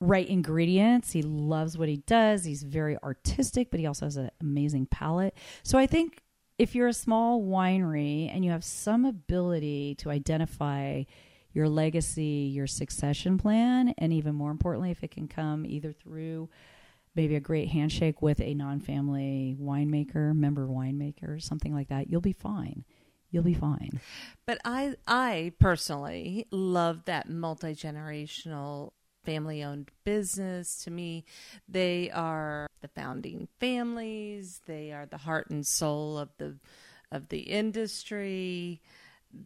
right 0.00 0.28
ingredients. 0.28 1.12
He 1.12 1.22
loves 1.22 1.78
what 1.78 1.88
he 1.88 1.96
does. 1.96 2.44
He's 2.44 2.62
very 2.62 2.98
artistic, 3.02 3.70
but 3.70 3.80
he 3.80 3.86
also 3.86 4.04
has 4.04 4.18
an 4.18 4.30
amazing 4.42 4.84
palate. 4.86 5.34
So 5.62 5.78
I 5.78 5.86
think 5.86 6.22
if 6.58 6.74
you're 6.74 6.88
a 6.88 6.92
small 6.92 7.42
winery 7.42 8.30
and 8.30 8.44
you 8.44 8.50
have 8.50 8.62
some 8.62 9.06
ability 9.06 9.94
to 9.96 10.10
identify 10.10 11.04
your 11.52 11.70
legacy, 11.70 12.50
your 12.52 12.66
succession 12.66 13.38
plan, 13.38 13.94
and 13.96 14.12
even 14.12 14.34
more 14.34 14.50
importantly, 14.50 14.90
if 14.90 15.02
it 15.02 15.10
can 15.10 15.26
come 15.26 15.64
either 15.64 15.90
through 15.90 16.50
maybe 17.14 17.34
a 17.34 17.40
great 17.40 17.70
handshake 17.70 18.20
with 18.20 18.40
a 18.42 18.52
non-family 18.52 19.56
winemaker, 19.58 20.36
member 20.36 20.68
winemaker, 20.68 21.42
something 21.42 21.74
like 21.74 21.88
that, 21.88 22.10
you'll 22.10 22.20
be 22.20 22.34
fine. 22.34 22.84
You'll 23.30 23.42
be 23.42 23.54
fine. 23.54 24.00
But 24.46 24.58
I, 24.64 24.94
I 25.06 25.52
personally 25.58 26.46
love 26.50 27.04
that 27.04 27.28
multi 27.28 27.74
generational 27.74 28.92
family 29.24 29.62
owned 29.62 29.90
business. 30.04 30.82
To 30.84 30.90
me, 30.90 31.24
they 31.68 32.10
are 32.10 32.68
the 32.80 32.88
founding 32.88 33.48
families. 33.60 34.62
They 34.64 34.92
are 34.92 35.04
the 35.04 35.18
heart 35.18 35.50
and 35.50 35.66
soul 35.66 36.18
of 36.18 36.30
the 36.38 36.56
of 37.12 37.28
the 37.28 37.40
industry. 37.40 38.80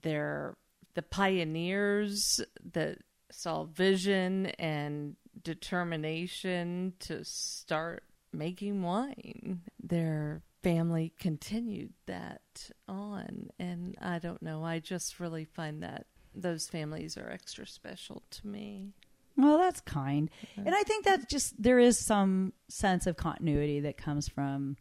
They're 0.03 0.55
the 0.95 1.03
pioneers 1.03 2.40
that 2.73 2.99
saw 3.31 3.64
vision 3.64 4.47
and 4.59 5.16
determination 5.42 6.92
to 7.01 7.25
start 7.25 8.05
making 8.33 8.83
wine. 8.83 9.62
Their 9.83 10.42
family 10.62 11.12
continued 11.18 11.92
that 12.07 12.70
on 12.88 13.51
and 13.59 13.96
I 14.01 14.18
don't 14.18 14.42
know, 14.42 14.64
I 14.64 14.79
just 14.79 15.18
really 15.20 15.44
find 15.44 15.83
that 15.83 16.07
those 16.35 16.68
families 16.68 17.16
are 17.16 17.29
extra 17.31 17.66
special 17.66 18.22
to 18.31 18.46
me. 18.46 18.92
Well, 19.37 19.59
that's 19.59 19.81
kind. 19.81 20.31
And 20.57 20.75
I 20.75 20.83
think 20.83 21.05
that 21.07 21.29
just 21.29 21.61
there 21.62 21.79
is 21.79 21.98
some 21.98 22.53
sense 22.68 23.07
of 23.07 23.16
continuity 23.16 23.81
that 23.81 23.96
comes 23.96 24.29
from 24.29 24.77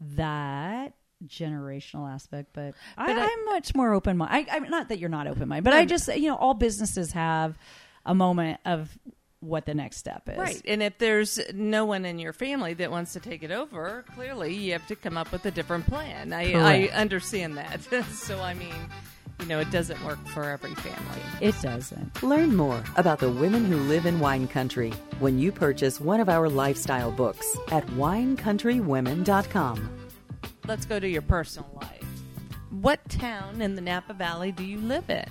that 0.00 0.94
generational 1.26 2.10
aspect, 2.12 2.50
but, 2.52 2.74
But 2.96 3.08
I- 3.10 3.24
I'm 3.24 3.44
much 3.46 3.74
more 3.74 3.94
open 3.94 4.16
minded. 4.16 4.50
I, 4.50 4.56
I'm 4.56 4.68
not 4.70 4.88
that 4.88 4.98
you're 4.98 5.08
not 5.10 5.26
open 5.26 5.48
minded, 5.48 5.64
but 5.64 5.74
I 5.74 5.84
just, 5.84 6.08
you 6.16 6.28
know, 6.28 6.36
all 6.36 6.54
businesses 6.54 7.12
have 7.12 7.56
a 8.04 8.14
moment 8.14 8.60
of 8.64 8.98
what 9.44 9.66
the 9.66 9.74
next 9.74 9.98
step 9.98 10.28
is. 10.28 10.38
Right. 10.38 10.62
And 10.66 10.82
if 10.82 10.98
there's 10.98 11.38
no 11.52 11.84
one 11.84 12.04
in 12.04 12.18
your 12.18 12.32
family 12.32 12.74
that 12.74 12.90
wants 12.90 13.12
to 13.12 13.20
take 13.20 13.42
it 13.42 13.50
over, 13.50 14.04
clearly 14.14 14.54
you 14.54 14.72
have 14.72 14.86
to 14.88 14.96
come 14.96 15.16
up 15.16 15.30
with 15.32 15.44
a 15.46 15.50
different 15.50 15.86
plan. 15.86 16.32
I, 16.32 16.52
I 16.52 16.88
understand 16.94 17.56
that. 17.58 17.80
so, 18.12 18.40
I 18.40 18.54
mean, 18.54 18.74
you 19.40 19.46
know, 19.46 19.60
it 19.60 19.70
doesn't 19.70 20.02
work 20.04 20.24
for 20.28 20.44
every 20.44 20.74
family. 20.76 21.20
It 21.40 21.54
doesn't. 21.60 22.22
Learn 22.22 22.56
more 22.56 22.82
about 22.96 23.18
the 23.18 23.30
women 23.30 23.64
who 23.64 23.76
live 23.76 24.06
in 24.06 24.20
wine 24.20 24.48
country 24.48 24.92
when 25.18 25.38
you 25.38 25.52
purchase 25.52 26.00
one 26.00 26.20
of 26.20 26.28
our 26.28 26.48
lifestyle 26.48 27.10
books 27.10 27.56
at 27.70 27.86
winecountrywomen.com. 27.88 29.90
Let's 30.66 30.86
go 30.86 30.98
to 30.98 31.08
your 31.08 31.22
personal 31.22 31.70
life. 31.74 32.04
What 32.70 33.06
town 33.08 33.60
in 33.60 33.74
the 33.74 33.82
Napa 33.82 34.14
Valley 34.14 34.50
do 34.50 34.64
you 34.64 34.78
live 34.78 35.10
in? 35.10 35.26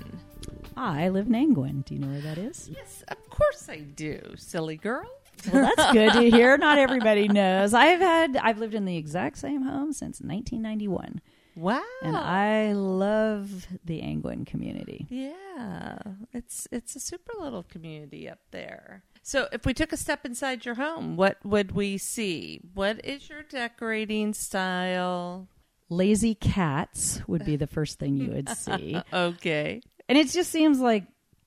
I 0.77 1.09
live 1.09 1.27
in 1.27 1.35
Angwin. 1.35 1.83
Do 1.85 1.93
you 1.93 1.99
know 1.99 2.07
where 2.07 2.21
that 2.21 2.37
is? 2.37 2.69
Yes, 2.73 3.03
of 3.07 3.29
course 3.29 3.67
I 3.69 3.79
do, 3.79 4.19
silly 4.37 4.77
girl. 4.77 5.05
Well, 5.51 5.71
that's 5.75 5.91
good 5.91 6.13
to 6.13 6.29
hear. 6.29 6.57
Not 6.57 6.77
everybody 6.77 7.27
knows. 7.27 7.73
I've 7.73 7.99
had 7.99 8.37
I've 8.37 8.59
lived 8.59 8.75
in 8.75 8.85
the 8.85 8.97
exact 8.97 9.37
same 9.37 9.63
home 9.63 9.91
since 9.91 10.21
1991, 10.21 11.21
Wow. 11.55 11.81
and 12.03 12.15
I 12.15 12.73
love 12.73 13.67
the 13.83 14.01
Angwin 14.01 14.45
community. 14.45 15.07
Yeah, 15.09 15.97
it's 16.33 16.67
it's 16.71 16.95
a 16.95 16.99
super 16.99 17.33
little 17.39 17.63
community 17.63 18.29
up 18.29 18.39
there. 18.51 19.03
So, 19.25 19.47
if 19.51 19.65
we 19.65 19.73
took 19.73 19.91
a 19.93 19.97
step 19.97 20.25
inside 20.25 20.65
your 20.65 20.75
home, 20.75 21.15
what 21.17 21.37
would 21.45 21.71
we 21.71 21.97
see? 21.97 22.59
What 22.73 23.03
is 23.05 23.29
your 23.29 23.41
decorating 23.43 24.33
style? 24.33 25.47
Lazy 25.89 26.35
cats 26.35 27.21
would 27.27 27.45
be 27.45 27.55
the 27.55 27.67
first 27.67 27.99
thing 27.99 28.17
you 28.17 28.31
would 28.31 28.49
see, 28.49 28.99
Okay. 29.13 29.81
And 30.13 30.27
it 30.27 30.31
just 30.31 30.51
seems 30.51 30.79
like 30.79 31.05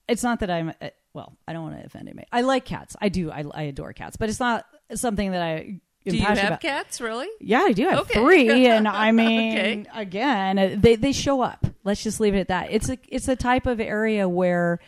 it's 0.08 0.22
not 0.22 0.40
that 0.40 0.50
I'm. 0.50 0.72
uh, 0.80 0.88
Well, 1.14 1.36
I 1.46 1.52
don't 1.52 1.62
want 1.62 1.78
to 1.80 1.86
offend 1.86 2.08
anybody. 2.08 2.26
I 2.32 2.40
like 2.42 2.64
cats. 2.64 2.96
I 3.00 3.08
do. 3.08 3.30
I, 3.30 3.44
I 3.54 3.62
adore 3.64 3.92
cats, 3.92 4.16
but 4.16 4.28
it's 4.28 4.40
not 4.40 4.66
something 4.94 5.30
that 5.30 5.42
I. 5.42 5.80
Do 6.04 6.16
you 6.16 6.22
have 6.24 6.38
about. 6.38 6.60
cats, 6.60 7.00
really? 7.00 7.26
Yeah, 7.40 7.62
I 7.62 7.72
do 7.72 7.88
have 7.88 7.98
Okay. 8.00 8.20
three, 8.20 8.66
and 8.68 8.86
I 8.86 9.10
mean, 9.12 9.86
Okay. 9.88 10.00
again, 10.00 10.80
they 10.80 10.94
they 10.96 11.12
show 11.12 11.40
up. 11.40 11.66
Let's 11.84 12.02
just 12.02 12.20
leave 12.20 12.34
it 12.34 12.40
at 12.40 12.48
that. 12.48 12.68
It's 12.70 12.88
a 12.88 12.98
it's 13.08 13.28
a 13.28 13.34
type 13.36 13.66
of 13.66 13.80
area 13.80 14.28
where 14.28 14.78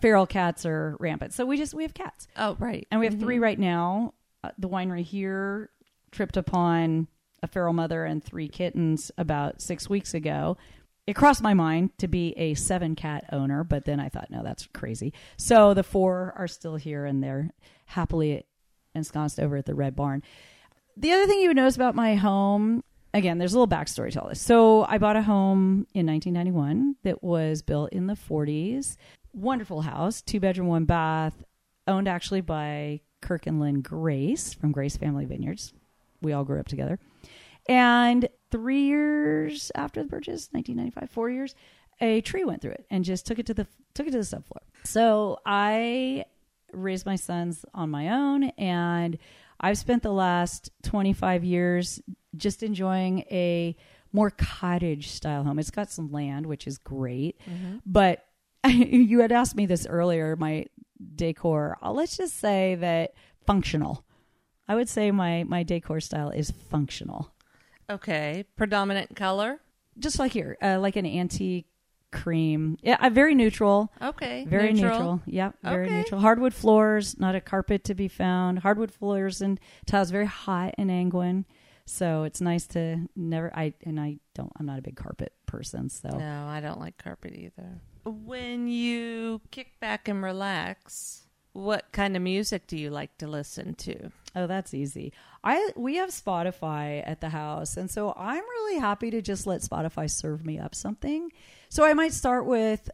feral 0.00 0.26
cats 0.26 0.66
are 0.66 0.96
rampant. 1.00 1.32
So 1.32 1.46
we 1.46 1.56
just 1.56 1.72
we 1.74 1.82
have 1.84 1.94
cats, 1.94 2.28
Oh, 2.36 2.56
right. 2.58 2.86
and 2.90 3.00
we 3.00 3.06
have 3.06 3.18
three 3.18 3.38
right 3.38 3.58
now. 3.58 4.12
Uh, 4.44 4.50
the 4.58 4.68
winery 4.68 5.02
here 5.02 5.70
tripped 6.10 6.36
upon 6.36 7.06
a 7.42 7.46
feral 7.46 7.72
mother 7.72 8.04
and 8.04 8.22
three 8.22 8.48
kittens 8.48 9.10
about 9.16 9.62
six 9.62 9.88
weeks 9.88 10.12
ago. 10.14 10.56
It 11.06 11.14
crossed 11.14 11.42
my 11.42 11.54
mind 11.54 11.96
to 11.98 12.08
be 12.08 12.32
a 12.36 12.54
seven 12.54 12.96
cat 12.96 13.26
owner, 13.30 13.62
but 13.62 13.84
then 13.84 14.00
I 14.00 14.08
thought, 14.08 14.30
no, 14.30 14.42
that's 14.42 14.66
crazy. 14.74 15.12
So 15.36 15.72
the 15.72 15.84
four 15.84 16.34
are 16.36 16.48
still 16.48 16.76
here 16.76 17.04
and 17.04 17.22
they're 17.22 17.50
happily 17.86 18.44
ensconced 18.94 19.38
over 19.38 19.56
at 19.56 19.66
the 19.66 19.74
Red 19.74 19.94
Barn. 19.94 20.22
The 20.96 21.12
other 21.12 21.26
thing 21.26 21.40
you 21.40 21.48
would 21.48 21.56
notice 21.56 21.76
about 21.76 21.94
my 21.94 22.16
home, 22.16 22.82
again, 23.14 23.38
there's 23.38 23.54
a 23.54 23.58
little 23.58 23.76
backstory 23.76 24.10
to 24.12 24.22
all 24.22 24.28
this. 24.28 24.40
So 24.40 24.84
I 24.88 24.98
bought 24.98 25.16
a 25.16 25.22
home 25.22 25.86
in 25.94 26.06
1991 26.06 26.96
that 27.04 27.22
was 27.22 27.62
built 27.62 27.92
in 27.92 28.08
the 28.08 28.14
40s. 28.14 28.96
Wonderful 29.32 29.82
house, 29.82 30.22
two 30.22 30.40
bedroom, 30.40 30.66
one 30.66 30.86
bath, 30.86 31.44
owned 31.86 32.08
actually 32.08 32.40
by 32.40 33.00
Kirk 33.20 33.46
and 33.46 33.60
Lynn 33.60 33.80
Grace 33.80 34.54
from 34.54 34.72
Grace 34.72 34.96
Family 34.96 35.24
Vineyards. 35.24 35.72
We 36.22 36.32
all 36.32 36.44
grew 36.44 36.58
up 36.58 36.68
together. 36.68 36.98
And 37.68 38.28
three 38.56 38.84
years 38.84 39.70
after 39.74 40.02
the 40.02 40.08
purchase, 40.08 40.48
1995, 40.52 41.10
four 41.10 41.28
years, 41.28 41.54
a 42.00 42.22
tree 42.22 42.42
went 42.44 42.62
through 42.62 42.72
it 42.72 42.86
and 42.90 43.04
just 43.04 43.26
took 43.26 43.38
it 43.38 43.44
to 43.46 43.54
the 43.54 43.66
took 43.94 44.06
it 44.06 44.12
to 44.12 44.18
the 44.18 44.24
subfloor. 44.24 44.64
So 44.84 45.38
I 45.44 46.24
raised 46.72 47.04
my 47.04 47.16
sons 47.16 47.66
on 47.74 47.90
my 47.90 48.08
own, 48.10 48.44
and 48.58 49.18
I've 49.60 49.76
spent 49.78 50.02
the 50.02 50.12
last 50.12 50.70
25 50.84 51.44
years 51.44 52.00
just 52.36 52.62
enjoying 52.62 53.20
a 53.30 53.76
more 54.12 54.30
cottage 54.30 55.10
style 55.10 55.44
home. 55.44 55.58
It's 55.58 55.70
got 55.70 55.90
some 55.90 56.10
land, 56.10 56.46
which 56.46 56.66
is 56.66 56.78
great, 56.78 57.38
but 57.84 58.24
you 58.66 59.20
had 59.20 59.32
asked 59.32 59.54
me 59.54 59.66
this 59.66 59.86
earlier. 59.86 60.34
My 60.36 60.66
decor, 61.14 61.76
uh, 61.82 61.92
let's 61.92 62.16
just 62.16 62.38
say 62.38 62.74
that 62.76 63.12
functional. 63.46 64.02
I 64.66 64.74
would 64.74 64.88
say 64.88 65.10
my 65.10 65.44
my 65.44 65.62
decor 65.62 66.00
style 66.00 66.30
is 66.30 66.50
functional, 66.70 67.30
Okay. 67.90 68.44
Predominant 68.56 69.14
color? 69.16 69.60
just 69.98 70.18
like 70.18 70.32
here, 70.32 70.58
uh, 70.62 70.78
like 70.78 70.96
an 70.96 71.06
antique 71.06 71.66
cream. 72.12 72.76
Yeah, 72.82 72.98
uh, 73.00 73.08
very 73.08 73.34
neutral. 73.34 73.90
Okay. 74.02 74.44
Very 74.46 74.72
neutral. 74.74 75.22
Yep, 75.26 75.54
very 75.62 75.86
Okay. 75.86 75.96
neutral. 75.96 76.20
Hardwood 76.20 76.52
floors, 76.52 77.18
not 77.18 77.34
a 77.34 77.40
carpet 77.40 77.82
to 77.84 77.94
be 77.94 78.06
found. 78.08 78.58
Hardwood 78.58 78.92
floors 78.92 79.40
and 79.40 79.58
tiles, 79.86 80.10
very 80.10 80.26
hot 80.26 80.74
in 80.76 80.90
Angwin. 80.90 81.46
So 81.86 82.24
it's 82.24 82.40
nice 82.42 82.66
to 82.68 83.08
never. 83.16 83.50
I 83.56 83.72
and 83.84 83.98
I 83.98 84.18
don't. 84.34 84.52
I'm 84.58 84.66
not 84.66 84.78
a 84.78 84.82
big 84.82 84.96
carpet 84.96 85.32
person. 85.46 85.88
So 85.88 86.08
No, 86.10 86.46
I 86.46 86.60
don't 86.60 86.80
like 86.80 86.98
carpet 86.98 87.34
either. 87.34 87.80
When 88.04 88.68
you 88.68 89.40
kick 89.50 89.80
back 89.80 90.08
and 90.08 90.22
relax, 90.22 91.25
what 91.56 91.90
kind 91.92 92.14
of 92.16 92.22
music 92.22 92.66
do 92.66 92.76
you 92.76 92.90
like 92.90 93.16
to 93.18 93.26
listen 93.26 93.74
to? 93.74 94.10
Oh, 94.34 94.46
that's 94.46 94.74
easy. 94.74 95.12
I 95.42 95.70
we 95.74 95.96
have 95.96 96.10
Spotify 96.10 97.02
at 97.06 97.20
the 97.20 97.30
house, 97.30 97.76
and 97.78 97.90
so 97.90 98.12
I'm 98.16 98.42
really 98.42 98.78
happy 98.78 99.10
to 99.10 99.22
just 99.22 99.46
let 99.46 99.62
Spotify 99.62 100.10
serve 100.10 100.44
me 100.44 100.58
up 100.58 100.74
something. 100.74 101.32
So 101.70 101.84
I 101.84 101.94
might 101.94 102.12
start 102.12 102.46
with. 102.46 102.90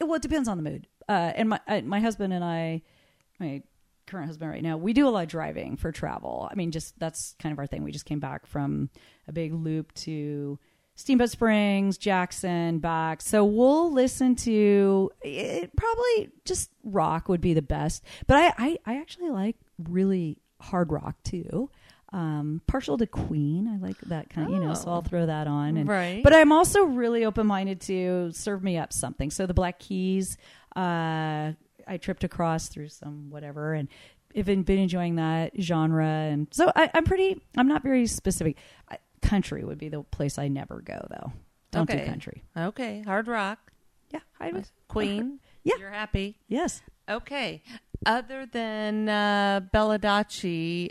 Well, 0.00 0.14
it 0.14 0.22
depends 0.22 0.48
on 0.48 0.56
the 0.56 0.62
mood. 0.62 0.86
Uh, 1.08 1.32
and 1.34 1.50
my 1.50 1.60
uh, 1.68 1.82
my 1.82 2.00
husband 2.00 2.32
and 2.32 2.42
I, 2.42 2.80
my 3.38 3.62
current 4.06 4.26
husband 4.26 4.50
right 4.50 4.62
now, 4.62 4.78
we 4.78 4.94
do 4.94 5.06
a 5.06 5.10
lot 5.10 5.24
of 5.24 5.28
driving 5.28 5.76
for 5.76 5.92
travel. 5.92 6.48
I 6.50 6.54
mean, 6.54 6.70
just 6.70 6.98
that's 6.98 7.34
kind 7.38 7.52
of 7.52 7.58
our 7.58 7.66
thing. 7.66 7.84
We 7.84 7.92
just 7.92 8.06
came 8.06 8.20
back 8.20 8.46
from 8.46 8.88
a 9.28 9.32
big 9.32 9.52
loop 9.52 9.92
to 9.94 10.58
Steamboat 11.00 11.30
Springs, 11.30 11.96
Jackson, 11.96 12.78
back. 12.78 13.22
So 13.22 13.42
we'll 13.42 13.90
listen 13.90 14.36
to 14.36 15.10
it, 15.22 15.74
probably 15.74 16.30
just 16.44 16.70
rock 16.84 17.28
would 17.28 17.40
be 17.40 17.54
the 17.54 17.62
best. 17.62 18.04
But 18.26 18.36
I, 18.36 18.52
I, 18.58 18.78
I 18.84 19.00
actually 19.00 19.30
like 19.30 19.56
really 19.78 20.36
hard 20.60 20.92
rock 20.92 21.16
too. 21.22 21.70
Um, 22.12 22.60
partial 22.66 22.98
to 22.98 23.06
Queen. 23.06 23.66
I 23.66 23.78
like 23.78 23.98
that 24.02 24.28
kind 24.28 24.48
of, 24.48 24.52
you 24.52 24.60
know, 24.60 24.74
so 24.74 24.90
I'll 24.90 25.00
throw 25.00 25.24
that 25.26 25.46
on. 25.46 25.78
And, 25.78 25.88
Right. 25.88 26.22
But 26.22 26.34
I'm 26.34 26.52
also 26.52 26.82
really 26.82 27.24
open 27.24 27.46
minded 27.46 27.80
to 27.82 28.30
serve 28.32 28.62
me 28.62 28.76
up 28.76 28.92
something. 28.92 29.30
So 29.30 29.46
the 29.46 29.54
Black 29.54 29.78
Keys, 29.78 30.36
uh, 30.76 31.52
I 31.86 31.96
tripped 31.98 32.24
across 32.24 32.68
through 32.68 32.88
some 32.88 33.30
whatever 33.30 33.72
and 33.72 33.88
have 34.36 34.46
been, 34.46 34.64
been 34.64 34.80
enjoying 34.80 35.16
that 35.16 35.52
genre. 35.60 36.04
And 36.04 36.48
so 36.50 36.70
I, 36.76 36.90
I'm 36.92 37.04
pretty, 37.04 37.40
I'm 37.56 37.68
not 37.68 37.82
very 37.82 38.06
specific. 38.06 38.58
I, 38.90 38.98
country 39.22 39.64
would 39.64 39.78
be 39.78 39.88
the 39.88 40.02
place 40.02 40.38
I 40.38 40.48
never 40.48 40.80
go 40.80 41.06
though. 41.10 41.32
Don't 41.70 41.88
Okay. 41.90 42.00
do 42.04 42.06
country. 42.10 42.42
Okay, 42.56 43.02
hard 43.02 43.28
rock, 43.28 43.72
Yeah. 44.10 44.20
I 44.40 44.52
would. 44.52 44.68
Queen. 44.88 45.40
Yeah. 45.62 45.74
you're 45.78 45.90
happy. 45.90 46.36
Yes. 46.48 46.80
Okay. 47.06 47.62
Other 48.06 48.46
than 48.46 49.10
uh, 49.10 49.60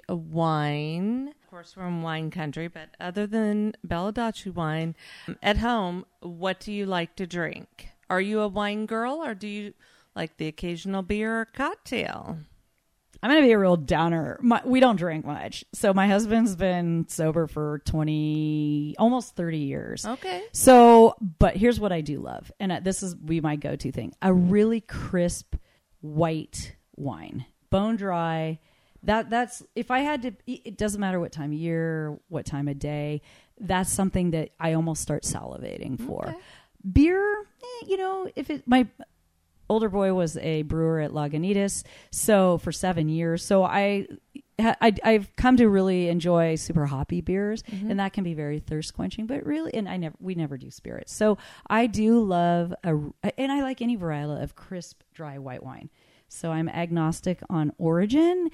wine, 0.08 1.28
of 1.44 1.50
course, 1.50 1.76
we're 1.76 1.88
in 1.88 2.02
wine 2.04 2.30
country, 2.30 2.68
but 2.68 2.90
other 3.00 3.26
than 3.26 3.74
Baldacci 3.88 4.54
wine, 4.54 4.96
at 5.42 5.58
home, 5.58 6.06
what 6.22 6.60
do 6.60 6.72
you 6.72 6.86
like 6.86 7.16
to 7.16 7.26
drink? 7.26 7.88
Are 8.12 8.22
you 8.22 8.42
a 8.42 8.48
wine 8.48 8.86
girl 8.86 9.24
or 9.24 9.34
do 9.34 9.48
you 9.48 9.74
like 10.16 10.38
the 10.38 10.46
occasional 10.48 11.02
beer 11.02 11.42
or 11.42 11.46
cocktail? 11.46 12.38
I'm 13.22 13.30
going 13.30 13.42
to 13.42 13.48
be 13.48 13.52
a 13.52 13.60
real 13.60 13.76
downer. 13.76 14.40
My, 14.42 14.62
we 14.64 14.80
don't 14.80 14.96
drink 14.96 15.26
much. 15.26 15.66
So 15.74 15.94
my 15.94 16.08
husband's 16.08 16.56
been 16.56 17.08
sober 17.10 17.48
for 17.48 17.82
20, 17.86 18.96
almost 18.98 19.36
30 19.36 19.58
years. 19.58 20.06
Okay. 20.06 20.44
So, 20.54 21.16
but 21.40 21.58
here's 21.58 21.80
what 21.80 21.92
I 21.92 22.02
do 22.02 22.20
love. 22.20 22.52
And 22.60 22.72
uh, 22.72 22.80
this 22.82 23.04
is 23.04 23.16
be 23.16 23.42
my 23.42 23.58
go-to 23.58 23.92
thing. 23.92 24.14
A 24.22 24.34
really 24.34 24.80
crisp 24.80 25.56
white 26.02 26.76
wine. 26.96 27.46
Bone 27.70 27.98
dry. 27.98 28.60
That 29.04 29.30
that's 29.30 29.64
if 29.76 29.92
I 29.92 30.00
had 30.00 30.24
to 30.24 30.34
it 30.46 30.78
doesn't 30.78 31.00
matter 31.00 31.22
what 31.22 31.32
time 31.32 31.52
of 31.52 31.58
year, 31.58 32.20
what 32.28 32.46
time 32.46 32.68
of 32.68 32.80
day. 32.80 33.22
That's 33.58 33.92
something 33.92 34.32
that 34.32 34.50
I 34.60 34.74
almost 34.74 35.02
start 35.02 35.24
salivating 35.24 36.00
for. 36.00 36.36
Beer, 36.92 37.42
eh, 37.42 37.86
you 37.88 37.98
know, 37.98 38.30
if 38.36 38.50
it 38.50 38.68
my 38.68 38.88
older 39.70 39.90
boy 39.90 40.14
was 40.14 40.38
a 40.38 40.64
brewer 40.64 41.00
at 41.00 41.12
Lagunitas, 41.12 41.84
so 42.12 42.58
for 42.58 42.72
seven 42.72 43.08
years. 43.08 43.46
So 43.46 43.64
I, 43.64 44.08
I 44.60 44.94
I've 45.04 45.36
come 45.36 45.58
to 45.58 45.70
really 45.70 46.10
enjoy 46.10 46.56
super 46.56 46.86
hoppy 46.86 47.22
beers, 47.22 47.64
mm-hmm. 47.64 47.92
and 47.92 48.00
that 48.00 48.14
can 48.14 48.24
be 48.24 48.34
very 48.34 48.60
thirst 48.60 48.94
quenching. 48.94 49.28
But 49.28 49.46
really, 49.46 49.74
and 49.74 49.88
I 49.88 49.98
never 49.98 50.16
we 50.20 50.36
never 50.36 50.58
do 50.58 50.72
spirits, 50.72 51.14
so 51.14 51.38
I 51.70 51.88
do 51.88 52.22
love 52.22 52.74
a 52.84 52.98
and 53.38 53.52
I 53.52 53.62
like 53.62 53.82
any 53.82 53.96
variety 53.96 54.42
of 54.42 54.56
crisp 54.56 55.02
dry 55.14 55.38
white 55.38 55.64
wine. 55.64 55.90
So 56.28 56.52
I'm 56.52 56.70
agnostic 56.70 57.40
on 57.50 57.72
origin. 57.78 58.50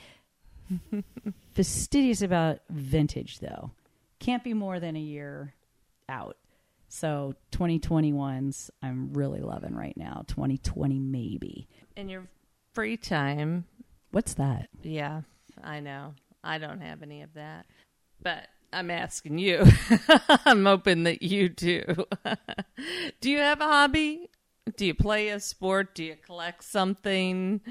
Fastidious 1.54 2.22
about 2.22 2.60
vintage 2.70 3.40
though. 3.40 3.72
Can't 4.20 4.44
be 4.44 4.54
more 4.54 4.80
than 4.80 4.96
a 4.96 5.00
year 5.00 5.54
out. 6.10 6.38
So 6.88 7.34
2021's 7.52 8.70
I'm 8.82 9.14
really 9.14 9.42
loving 9.42 9.76
right 9.76 9.96
now. 9.98 10.24
2020 10.28 11.00
maybe. 11.00 11.68
In 11.96 12.10
your 12.10 12.28
free 12.74 12.98
time, 12.98 13.66
What's 14.12 14.34
that? 14.36 14.70
yeah, 14.82 15.22
I 15.64 15.80
know. 15.82 16.14
I 16.44 16.58
don't 16.58 16.82
have 16.82 17.02
any 17.04 17.22
of 17.22 17.34
that. 17.34 17.66
But 18.22 18.48
I'm 18.72 18.90
asking 18.92 19.40
you. 19.40 19.64
I'm 20.46 20.66
hoping 20.66 21.04
that 21.04 21.22
you 21.22 21.50
do. 21.50 21.84
do 23.22 23.30
you 23.30 23.40
have 23.40 23.62
a 23.62 23.66
hobby? 23.66 24.30
Do 24.78 24.86
you 24.86 24.94
play 24.94 25.30
a 25.30 25.40
sport? 25.40 25.96
Do 25.96 26.04
you 26.04 26.16
collect 26.16 26.64
something? 26.64 27.62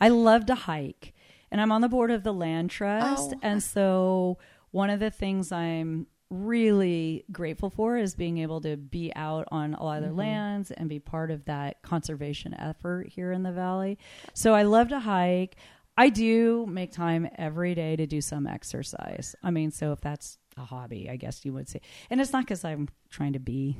I 0.00 0.08
love 0.08 0.46
to 0.46 0.54
hike, 0.54 1.14
and 1.50 1.60
I'm 1.60 1.72
on 1.72 1.80
the 1.80 1.88
board 1.88 2.10
of 2.10 2.22
the 2.24 2.32
Land 2.34 2.70
oh. 2.70 2.74
Trust, 2.74 3.32
Oh. 3.34 3.40
and 3.42 3.62
so 3.62 4.38
one 4.70 4.90
of 4.90 5.00
the 5.00 5.10
things 5.10 5.50
I'm 5.52 6.06
really 6.30 7.24
grateful 7.30 7.70
for 7.70 7.96
is 7.96 8.14
being 8.14 8.38
able 8.38 8.60
to 8.60 8.76
be 8.76 9.12
out 9.14 9.46
on 9.50 9.74
a 9.74 9.82
lot 9.82 9.98
of 9.98 10.02
their 10.02 10.10
mm-hmm. 10.10 10.20
lands 10.20 10.70
and 10.70 10.88
be 10.88 10.98
part 10.98 11.30
of 11.30 11.44
that 11.44 11.82
conservation 11.82 12.54
effort 12.54 13.08
here 13.08 13.32
in 13.32 13.42
the 13.42 13.52
valley. 13.52 13.98
So 14.34 14.54
I 14.54 14.62
love 14.62 14.88
to 14.88 14.98
hike. 14.98 15.56
I 15.96 16.08
do 16.10 16.66
make 16.66 16.92
time 16.92 17.28
every 17.36 17.74
day 17.74 17.96
to 17.96 18.06
do 18.06 18.20
some 18.20 18.46
exercise. 18.46 19.34
I 19.42 19.50
mean, 19.50 19.70
so 19.70 19.92
if 19.92 20.00
that's 20.00 20.38
a 20.56 20.64
hobby, 20.64 21.08
I 21.08 21.16
guess 21.16 21.44
you 21.44 21.52
would 21.52 21.68
say. 21.68 21.80
And 22.10 22.20
it's 22.20 22.32
not 22.32 22.44
because 22.44 22.64
I'm 22.64 22.88
trying 23.08 23.32
to 23.34 23.38
be 23.38 23.78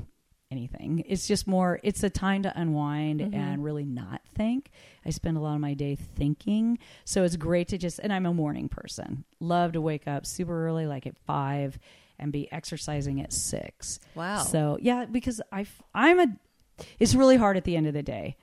anything. 0.50 1.02
It's 1.06 1.26
just 1.26 1.46
more, 1.46 1.80
it's 1.82 2.02
a 2.04 2.10
time 2.10 2.44
to 2.44 2.58
unwind 2.58 3.20
mm-hmm. 3.20 3.34
and 3.34 3.64
really 3.64 3.84
not 3.84 4.22
think. 4.34 4.70
I 5.04 5.10
spend 5.10 5.36
a 5.36 5.40
lot 5.40 5.54
of 5.54 5.60
my 5.60 5.74
day 5.74 5.96
thinking. 5.96 6.78
So 7.04 7.24
it's 7.24 7.36
great 7.36 7.68
to 7.68 7.78
just, 7.78 7.98
and 7.98 8.12
I'm 8.12 8.26
a 8.26 8.32
morning 8.32 8.68
person. 8.68 9.24
Love 9.40 9.72
to 9.72 9.80
wake 9.80 10.06
up 10.06 10.24
super 10.24 10.66
early, 10.66 10.86
like 10.86 11.06
at 11.06 11.18
five, 11.18 11.78
and 12.18 12.32
be 12.32 12.50
exercising 12.52 13.20
at 13.20 13.32
six. 13.32 13.98
Wow. 14.14 14.42
So 14.42 14.78
yeah, 14.80 15.04
because 15.04 15.40
I, 15.52 15.66
I'm 15.94 16.20
a, 16.20 16.26
it's 16.98 17.14
really 17.14 17.36
hard 17.36 17.56
at 17.56 17.64
the 17.64 17.76
end 17.76 17.86
of 17.86 17.94
the 17.94 18.02
day. 18.02 18.36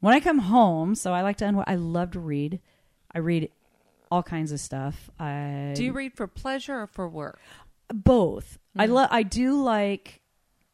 When 0.00 0.14
I 0.14 0.20
come 0.20 0.38
home, 0.38 0.94
so 0.94 1.12
I 1.12 1.22
like 1.22 1.36
to 1.38 1.46
unwind. 1.46 1.68
I 1.68 1.74
love 1.74 2.12
to 2.12 2.20
read. 2.20 2.60
I 3.14 3.18
read 3.18 3.50
all 4.10 4.22
kinds 4.22 4.50
of 4.50 4.60
stuff. 4.60 5.10
I 5.18 5.72
Do 5.76 5.84
you 5.84 5.92
read 5.92 6.14
for 6.14 6.26
pleasure 6.26 6.82
or 6.82 6.86
for 6.86 7.08
work? 7.08 7.38
both. 7.92 8.58
I 8.76 8.86
mm. 8.86 8.92
love. 8.92 9.08
I 9.10 9.22
do 9.22 9.62
like 9.62 10.20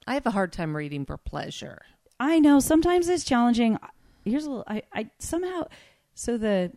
I 0.06 0.14
have 0.14 0.26
a 0.26 0.30
hard 0.30 0.52
time 0.52 0.76
reading 0.76 1.04
for 1.04 1.16
pleasure. 1.16 1.82
I 2.18 2.38
know 2.38 2.60
sometimes 2.60 3.08
it's 3.08 3.24
challenging. 3.24 3.78
Here's 4.24 4.44
a 4.44 4.50
little. 4.50 4.64
I, 4.66 4.82
I 4.92 5.10
somehow 5.18 5.66
so 6.14 6.38
the 6.38 6.72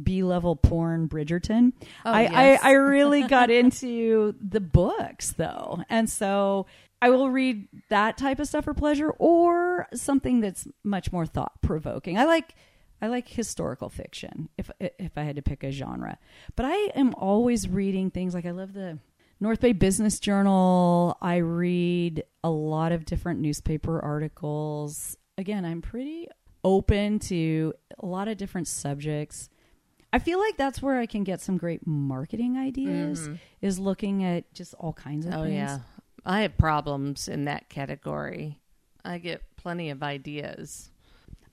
B 0.00 0.22
level 0.22 0.56
porn 0.56 1.08
Bridgerton. 1.08 1.72
Oh, 2.04 2.12
I, 2.12 2.22
yes. 2.22 2.60
I 2.62 2.70
I 2.70 2.72
really 2.72 3.22
got 3.28 3.50
into 3.50 4.34
the 4.40 4.60
books 4.60 5.32
though, 5.32 5.82
and 5.88 6.08
so 6.08 6.66
I 7.00 7.10
will 7.10 7.30
read 7.30 7.68
that 7.90 8.16
type 8.16 8.40
of 8.40 8.48
stuff 8.48 8.64
for 8.64 8.74
pleasure 8.74 9.10
or 9.10 9.86
something 9.94 10.40
that's 10.40 10.66
much 10.82 11.12
more 11.12 11.26
thought 11.26 11.60
provoking. 11.62 12.18
I 12.18 12.24
like. 12.24 12.54
I 13.00 13.06
like 13.06 13.28
historical 13.28 13.88
fiction 13.88 14.48
if 14.58 14.72
if 14.80 15.16
I 15.16 15.22
had 15.22 15.36
to 15.36 15.42
pick 15.42 15.62
a 15.62 15.70
genre. 15.70 16.18
But 16.56 16.66
I 16.66 16.74
am 16.96 17.14
always 17.14 17.68
reading 17.68 18.10
things 18.10 18.34
like 18.34 18.44
I 18.44 18.50
love 18.50 18.72
the 18.72 18.98
North 19.38 19.60
Bay 19.60 19.72
Business 19.72 20.18
Journal. 20.18 21.16
I 21.22 21.36
read 21.36 22.24
a 22.42 22.50
lot 22.50 22.90
of 22.90 23.04
different 23.04 23.38
newspaper 23.40 24.00
articles. 24.00 25.16
Again, 25.36 25.64
I'm 25.64 25.80
pretty 25.80 26.26
open 26.64 27.20
to 27.20 27.72
a 27.98 28.06
lot 28.06 28.28
of 28.28 28.36
different 28.36 28.66
subjects. 28.66 29.48
I 30.12 30.18
feel 30.18 30.38
like 30.38 30.56
that's 30.56 30.80
where 30.80 30.98
I 30.98 31.06
can 31.06 31.24
get 31.24 31.40
some 31.40 31.58
great 31.58 31.86
marketing 31.86 32.56
ideas 32.56 33.22
mm-hmm. 33.22 33.34
is 33.60 33.78
looking 33.78 34.24
at 34.24 34.52
just 34.54 34.74
all 34.74 34.92
kinds 34.92 35.26
of 35.26 35.34
Oh 35.34 35.42
things. 35.42 35.54
yeah. 35.54 35.78
I 36.24 36.42
have 36.42 36.56
problems 36.56 37.28
in 37.28 37.44
that 37.44 37.68
category. 37.68 38.58
I 39.04 39.18
get 39.18 39.42
plenty 39.56 39.90
of 39.90 40.02
ideas. 40.02 40.90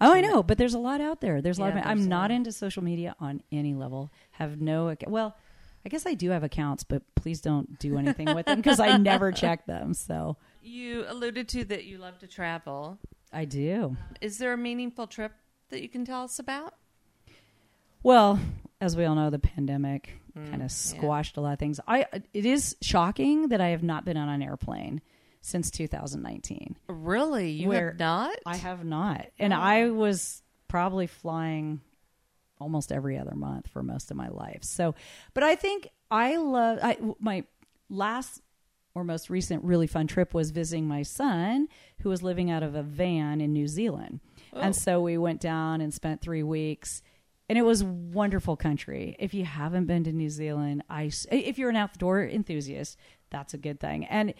Oh, 0.02 0.13
I 0.13 0.22
know, 0.22 0.44
but 0.44 0.58
there's 0.58 0.74
a 0.74 0.80
lot 0.80 1.00
out 1.00 1.22
there. 1.22 1.41
There's 1.41 1.58
a 1.58 1.62
lot. 1.62 1.78
Of, 1.78 1.86
I'm 1.86 2.10
not 2.10 2.32
into 2.32 2.52
social 2.52 2.84
media 2.84 3.15
on 3.20 3.41
any 3.52 3.74
level. 3.74 4.12
Have 4.32 4.60
no. 4.60 4.94
Well, 5.08 5.38
I 5.86 5.89
guess 5.89 6.06
I 6.06 6.15
do 6.15 6.32
have 6.32 6.44
accounts, 6.44 6.84
but 6.84 7.04
please 7.15 7.39
don't 7.39 7.80
do 7.80 7.98
anything 7.98 8.34
with 8.36 8.46
them 8.46 8.58
because 8.58 8.80
I 8.80 8.98
never 8.98 9.32
check 9.32 9.65
them. 9.65 9.94
So 9.94 10.36
You 10.62 11.06
alluded 11.08 11.48
to 11.50 11.63
that 11.65 11.86
you 11.86 11.98
love 11.98 12.20
to 12.20 12.28
travel. 12.28 13.00
I 13.32 13.46
do. 13.46 13.96
Is 14.20 14.38
there 14.38 14.52
a 14.52 14.58
meaningful 14.58 15.08
trip 15.08 15.32
that 15.70 15.82
you 15.82 15.89
can 15.89 16.04
tell 16.04 16.24
us 16.24 16.39
about? 16.39 16.74
Well, 18.06 18.39
as 18.80 18.96
we 18.96 19.04
all 19.06 19.15
know, 19.15 19.30
the 19.32 19.39
pandemic 19.39 20.13
Mm, 20.38 20.50
kind 20.50 20.62
of 20.63 20.72
squashed 20.72 21.38
a 21.38 21.41
lot 21.41 21.54
of 21.54 21.60
things. 21.60 21.80
I. 21.88 22.06
It 22.34 22.46
is 22.46 22.76
shocking 22.82 23.48
that 23.50 23.62
I 23.62 23.70
have 23.70 23.84
not 23.84 24.04
been 24.04 24.18
on 24.18 24.28
an 24.28 24.44
airplane 24.44 25.02
since 25.41 25.72
2019. 25.72 26.76
Really? 26.89 27.52
You 27.52 27.72
have 27.72 27.98
not? 27.98 28.36
I 28.46 28.58
have 28.58 28.84
not, 28.84 29.28
and 29.39 29.54
Oh. 29.54 29.58
I 29.58 29.89
was 29.91 30.44
probably 30.68 31.08
flying 31.08 31.80
almost 32.60 32.91
every 32.91 33.18
other 33.18 33.34
month 33.36 33.68
for 33.70 33.82
most 33.82 34.12
of 34.12 34.18
my 34.18 34.28
life. 34.28 34.63
So, 34.63 34.94
but 35.34 35.44
I 35.44 35.56
think 35.56 35.88
I 36.12 36.36
love 36.36 36.80
I 36.82 36.98
my 37.20 37.46
last 37.89 38.41
or 38.94 39.04
most 39.04 39.30
recent 39.30 39.63
really 39.63 39.88
fun 39.88 40.08
trip 40.08 40.34
was 40.34 40.52
visiting 40.52 40.86
my 40.86 41.04
son 41.04 41.70
who 42.02 42.10
was 42.10 42.24
living 42.24 42.52
out 42.52 42.63
of 42.63 42.76
a 42.76 42.84
van 42.84 43.39
in 43.39 43.54
New 43.54 43.68
Zealand. 43.68 44.20
Oh. 44.52 44.60
And 44.60 44.76
so 44.76 45.02
we 45.02 45.18
went 45.18 45.39
down 45.39 45.80
and 45.82 45.94
spent 45.94 46.22
3 46.22 46.44
weeks 46.44 47.02
and 47.47 47.58
it 47.58 47.63
was 47.63 47.84
wonderful 47.84 48.55
country. 48.55 49.15
If 49.19 49.34
you 49.34 49.45
haven't 49.45 49.86
been 49.86 50.03
to 50.05 50.12
New 50.12 50.29
Zealand, 50.29 50.84
I 50.89 51.12
if 51.31 51.58
you're 51.58 51.69
an 51.69 51.75
outdoor 51.75 52.23
enthusiast, 52.23 52.97
that's 53.29 53.53
a 53.53 53.58
good 53.58 53.79
thing. 53.79 54.05
And 54.05 54.34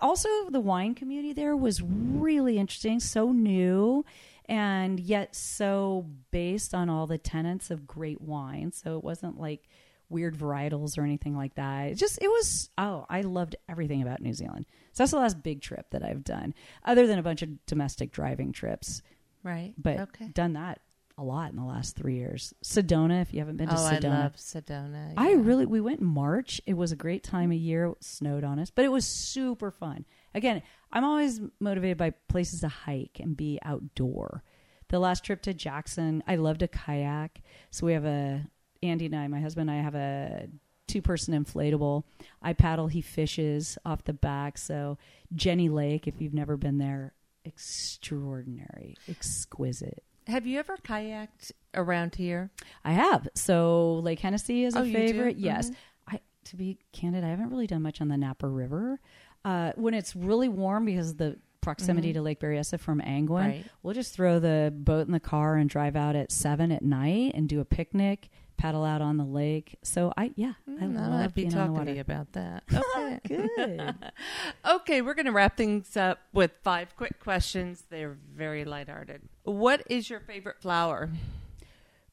also 0.00 0.28
the 0.50 0.60
wine 0.60 0.94
community 0.94 1.32
there 1.32 1.56
was 1.56 1.82
really 1.82 2.58
interesting, 2.58 3.00
so 3.00 3.32
new 3.32 4.04
and 4.46 4.98
yet 4.98 5.34
so 5.34 6.06
based 6.32 6.74
on 6.74 6.90
all 6.90 7.06
the 7.06 7.18
tenets 7.18 7.70
of 7.70 7.86
great 7.86 8.20
wine. 8.20 8.72
So 8.72 8.96
it 8.96 9.04
wasn't 9.04 9.38
like 9.38 9.68
weird 10.10 10.36
varietals 10.36 10.98
or 10.98 11.04
anything 11.04 11.36
like 11.36 11.54
that. 11.54 11.92
It 11.92 11.94
just 11.94 12.20
it 12.20 12.28
was 12.28 12.68
oh, 12.76 13.06
I 13.08 13.22
loved 13.22 13.56
everything 13.70 14.02
about 14.02 14.20
New 14.20 14.34
Zealand. 14.34 14.66
So 14.92 15.02
that's 15.02 15.12
the 15.12 15.18
last 15.18 15.42
big 15.42 15.62
trip 15.62 15.86
that 15.90 16.02
I've 16.02 16.24
done, 16.24 16.52
other 16.84 17.06
than 17.06 17.18
a 17.18 17.22
bunch 17.22 17.40
of 17.40 17.64
domestic 17.64 18.12
driving 18.12 18.52
trips. 18.52 19.00
Right. 19.42 19.72
But 19.78 20.00
okay. 20.00 20.28
done 20.28 20.52
that 20.52 20.80
a 21.20 21.22
lot 21.22 21.50
in 21.50 21.56
the 21.56 21.64
last 21.64 21.96
three 21.96 22.16
years. 22.16 22.54
Sedona, 22.64 23.20
if 23.20 23.34
you 23.34 23.40
haven't 23.40 23.58
been 23.58 23.68
to 23.68 23.74
oh, 23.74 23.78
Sedona. 23.78 24.04
I 24.10 24.22
love 24.22 24.36
Sedona. 24.36 25.12
I 25.16 25.32
really 25.32 25.66
we 25.66 25.80
went 25.80 26.00
in 26.00 26.06
March. 26.06 26.60
It 26.66 26.74
was 26.74 26.92
a 26.92 26.96
great 26.96 27.22
time 27.22 27.52
of 27.52 27.58
year. 27.58 27.86
It 27.86 28.02
snowed 28.02 28.42
on 28.42 28.58
us, 28.58 28.70
but 28.70 28.86
it 28.86 28.90
was 28.90 29.06
super 29.06 29.70
fun. 29.70 30.06
Again, 30.34 30.62
I'm 30.90 31.04
always 31.04 31.40
motivated 31.60 31.98
by 31.98 32.10
places 32.28 32.60
to 32.60 32.68
hike 32.68 33.20
and 33.20 33.36
be 33.36 33.58
outdoor. 33.62 34.42
The 34.88 34.98
last 34.98 35.22
trip 35.22 35.42
to 35.42 35.54
Jackson, 35.54 36.22
I 36.26 36.36
love 36.36 36.58
to 36.58 36.68
kayak. 36.68 37.42
So 37.70 37.86
we 37.86 37.92
have 37.92 38.06
a 38.06 38.46
Andy 38.82 39.06
and 39.06 39.14
I, 39.14 39.28
my 39.28 39.40
husband 39.40 39.68
and 39.68 39.78
I 39.78 39.82
have 39.82 39.94
a 39.94 40.48
two 40.88 41.02
person 41.02 41.44
inflatable. 41.44 42.04
I 42.40 42.54
paddle, 42.54 42.88
he 42.88 43.02
fishes 43.02 43.76
off 43.84 44.04
the 44.04 44.14
back. 44.14 44.56
So 44.56 44.96
Jenny 45.34 45.68
Lake, 45.68 46.08
if 46.08 46.20
you've 46.20 46.34
never 46.34 46.56
been 46.56 46.78
there, 46.78 47.12
extraordinary, 47.44 48.96
exquisite. 49.06 50.02
Have 50.30 50.46
you 50.46 50.58
ever 50.58 50.76
kayaked 50.78 51.52
around 51.74 52.14
here? 52.14 52.50
I 52.84 52.92
have. 52.92 53.28
So 53.34 53.94
Lake 53.96 54.20
Hennessy 54.20 54.64
is 54.64 54.74
Oh, 54.76 54.82
a 54.82 54.92
favorite. 54.92 55.36
Yes. 55.36 55.70
Mhm. 55.70 55.74
I 56.08 56.20
to 56.44 56.56
be 56.56 56.78
candid, 56.92 57.22
I 57.24 57.28
haven't 57.28 57.50
really 57.50 57.66
done 57.66 57.82
much 57.82 58.00
on 58.00 58.08
the 58.08 58.16
Napa 58.16 58.48
River. 58.48 59.00
Uh, 59.44 59.72
when 59.76 59.94
it's 59.94 60.14
really 60.16 60.48
warm 60.48 60.84
because 60.84 61.10
of 61.10 61.16
the 61.18 61.38
proximity 61.60 62.12
to 62.14 62.22
Lake 62.22 62.40
Berryessa 62.40 62.78
from 62.80 63.00
Angwin, 63.00 63.26
Mm-hmm. 63.28 63.50
Right. 63.50 63.64
we'll 63.82 63.94
just 63.94 64.14
throw 64.14 64.38
the 64.38 64.72
boat 64.74 65.06
in 65.06 65.12
the 65.12 65.20
car 65.20 65.56
and 65.56 65.68
drive 65.68 65.94
out 65.96 66.16
at 66.16 66.32
seven 66.32 66.72
at 66.72 66.82
night 66.82 67.32
and 67.34 67.48
do 67.48 67.60
a 67.60 67.64
picnic, 67.64 68.30
paddle 68.60 68.84
out 68.84 69.00
on 69.00 69.16
the 69.16 69.24
lake. 69.24 69.78
So 69.82 70.12
I 70.16 70.32
yeah, 70.36 70.52
I 70.68 70.70
Mm, 70.84 70.94
love 70.96 71.12
I'll 71.12 71.28
be 71.28 71.42
being 71.42 71.46
on 71.48 71.52
the 71.52 71.56
talking 71.58 71.74
to 71.74 71.78
water. 71.80 71.94
you 71.94 72.00
about 72.00 72.32
that. 72.32 72.62
Okay. 72.74 73.20
Good. 73.26 73.94
okay, 74.68 75.00
we're 75.02 75.14
going 75.14 75.26
to 75.26 75.32
wrap 75.32 75.56
things 75.56 75.96
up 75.96 76.18
with 76.32 76.52
five 76.62 76.94
quick 76.96 77.18
questions. 77.20 77.84
They're 77.88 78.16
very 78.34 78.64
lighthearted. 78.64 79.22
What 79.44 79.82
is 79.88 80.10
your 80.10 80.20
favorite 80.20 80.60
flower? 80.60 81.08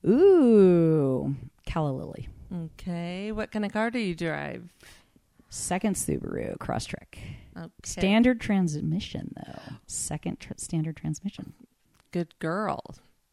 Ooh, 0.05 1.35
calla 1.65 1.89
lily. 1.91 2.29
Okay. 2.53 3.31
What 3.31 3.51
kind 3.51 3.65
of 3.65 3.73
car 3.73 3.91
do 3.91 3.99
you 3.99 4.15
drive? 4.15 4.69
Second 5.49 5.95
Subaru 5.95 6.57
Crosstrek. 6.57 7.17
Okay. 7.57 7.69
Standard 7.83 8.39
transmission 8.39 9.33
though. 9.35 9.73
Second 9.85 10.39
tr- 10.39 10.53
standard 10.57 10.95
transmission. 10.97 11.53
Good 12.11 12.37
girl. 12.39 12.83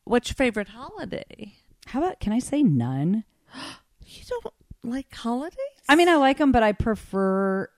What's 0.05 0.31
your 0.31 0.35
favorite 0.37 0.69
holiday? 0.69 1.55
How 1.87 2.01
about 2.03 2.21
can 2.21 2.33
I 2.33 2.39
say 2.39 2.63
none? 2.63 3.25
You 4.07 4.23
don't 4.29 4.55
like 4.85 5.13
holidays? 5.15 5.57
I 5.89 5.97
mean, 5.97 6.09
I 6.11 6.17
like 6.17 6.37
them, 6.39 6.53
but 6.53 6.63
I 6.63 6.73
prefer 6.73 7.69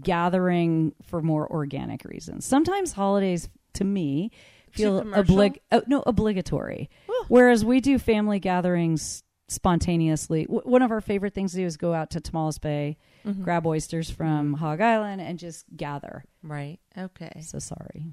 gathering 0.00 0.94
for 1.02 1.22
more 1.22 1.50
organic 1.50 2.04
reasons. 2.04 2.44
Sometimes 2.44 2.92
holidays, 2.92 3.48
to 3.74 3.84
me, 3.84 4.30
feel 4.70 5.02
oblig- 5.02 5.58
oh, 5.70 5.82
no 5.86 6.02
obligatory. 6.06 6.90
Whereas 7.28 7.64
we 7.64 7.80
do 7.80 7.98
family 7.98 8.38
gatherings 8.40 9.22
spontaneously. 9.48 10.44
W- 10.44 10.62
one 10.64 10.82
of 10.82 10.90
our 10.90 11.00
favorite 11.00 11.34
things 11.34 11.52
to 11.52 11.58
do 11.58 11.64
is 11.66 11.76
go 11.76 11.94
out 11.94 12.10
to 12.10 12.20
Tomales 12.20 12.60
Bay, 12.60 12.96
Mhm. 13.24 13.42
grab 13.44 13.66
oysters 13.66 14.10
from 14.10 14.54
Hog 14.54 14.80
Island, 14.80 15.20
and 15.20 15.38
just 15.38 15.64
gather. 15.76 16.24
Right. 16.42 16.78
Okay. 16.96 17.40
So 17.40 17.58
sorry. 17.58 18.06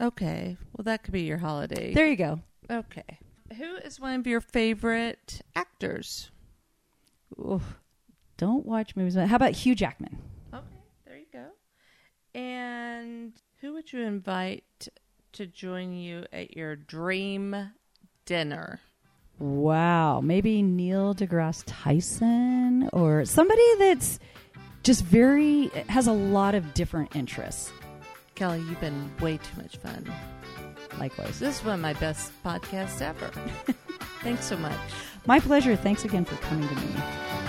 Okay. 0.00 0.56
Well, 0.76 0.84
that 0.84 1.02
could 1.02 1.12
be 1.12 1.22
your 1.22 1.38
holiday. 1.38 1.92
There 1.94 2.06
you 2.08 2.16
go. 2.16 2.40
Okay. 2.70 3.18
Who 3.58 3.76
is 3.76 3.98
one 3.98 4.20
of 4.20 4.26
your 4.26 4.40
favorite 4.40 5.40
actors? 5.54 6.30
Oof. 7.38 7.78
Don't 8.36 8.66
watch 8.66 8.96
movies. 8.96 9.14
How 9.14 9.36
about 9.36 9.52
Hugh 9.52 9.74
Jackman? 9.74 10.18
Okay, 10.52 10.64
there 11.06 11.16
you 11.16 11.26
go. 11.32 11.46
And 12.38 13.32
who 13.60 13.72
would 13.72 13.92
you 13.92 14.02
invite 14.02 14.88
to 15.32 15.46
join 15.46 15.92
you 15.94 16.24
at 16.32 16.54
your 16.56 16.76
dream 16.76 17.72
dinner? 18.26 18.80
Wow, 19.38 20.20
maybe 20.20 20.62
Neil 20.62 21.14
deGrasse 21.14 21.64
Tyson 21.66 22.90
or 22.92 23.24
somebody 23.24 23.66
that's 23.78 24.18
just 24.82 25.02
very 25.02 25.68
has 25.88 26.06
a 26.06 26.12
lot 26.12 26.54
of 26.54 26.74
different 26.74 27.16
interests. 27.16 27.72
Kelly, 28.34 28.58
you've 28.60 28.80
been 28.80 29.10
way 29.20 29.38
too 29.38 29.62
much 29.62 29.78
fun. 29.78 30.12
Likewise, 30.98 31.38
This 31.40 31.58
is 31.60 31.64
one 31.64 31.74
of 31.74 31.80
my 31.80 31.92
best 31.94 32.32
podcasts 32.44 33.00
ever. 33.02 33.28
Thanks 34.22 34.44
so 34.46 34.56
much. 34.56 34.78
my 35.26 35.38
pleasure. 35.40 35.76
Thanks 35.76 36.04
again 36.04 36.24
for 36.24 36.36
coming 36.36 36.68
to 36.68 36.74
me. 36.74 36.94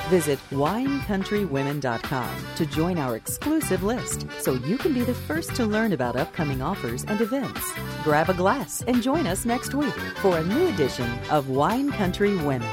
Visit 0.10 0.39
winecountrywomen.com 0.52 2.30
to 2.56 2.65
join 2.65 2.97
our 2.97 3.15
exclusive 3.15 3.84
list 3.84 4.26
so 4.39 4.54
you 4.54 4.78
can 4.78 4.93
be 4.93 5.02
the 5.02 5.13
first 5.13 5.54
to 5.56 5.65
learn 5.65 5.91
about 5.93 6.15
upcoming 6.15 6.62
offers 6.62 7.04
and 7.06 7.19
events. 7.19 7.73
Grab 8.04 8.30
a 8.30 8.34
glass 8.34 8.84
and 8.88 9.02
join 9.02 9.28
us 9.28 9.43
next 9.45 9.73
week 9.73 9.93
for 10.21 10.38
a 10.38 10.43
new 10.43 10.67
edition 10.67 11.10
of 11.30 11.50
Wine 11.50 11.91
Country 11.91 12.38
Women. 12.38 12.69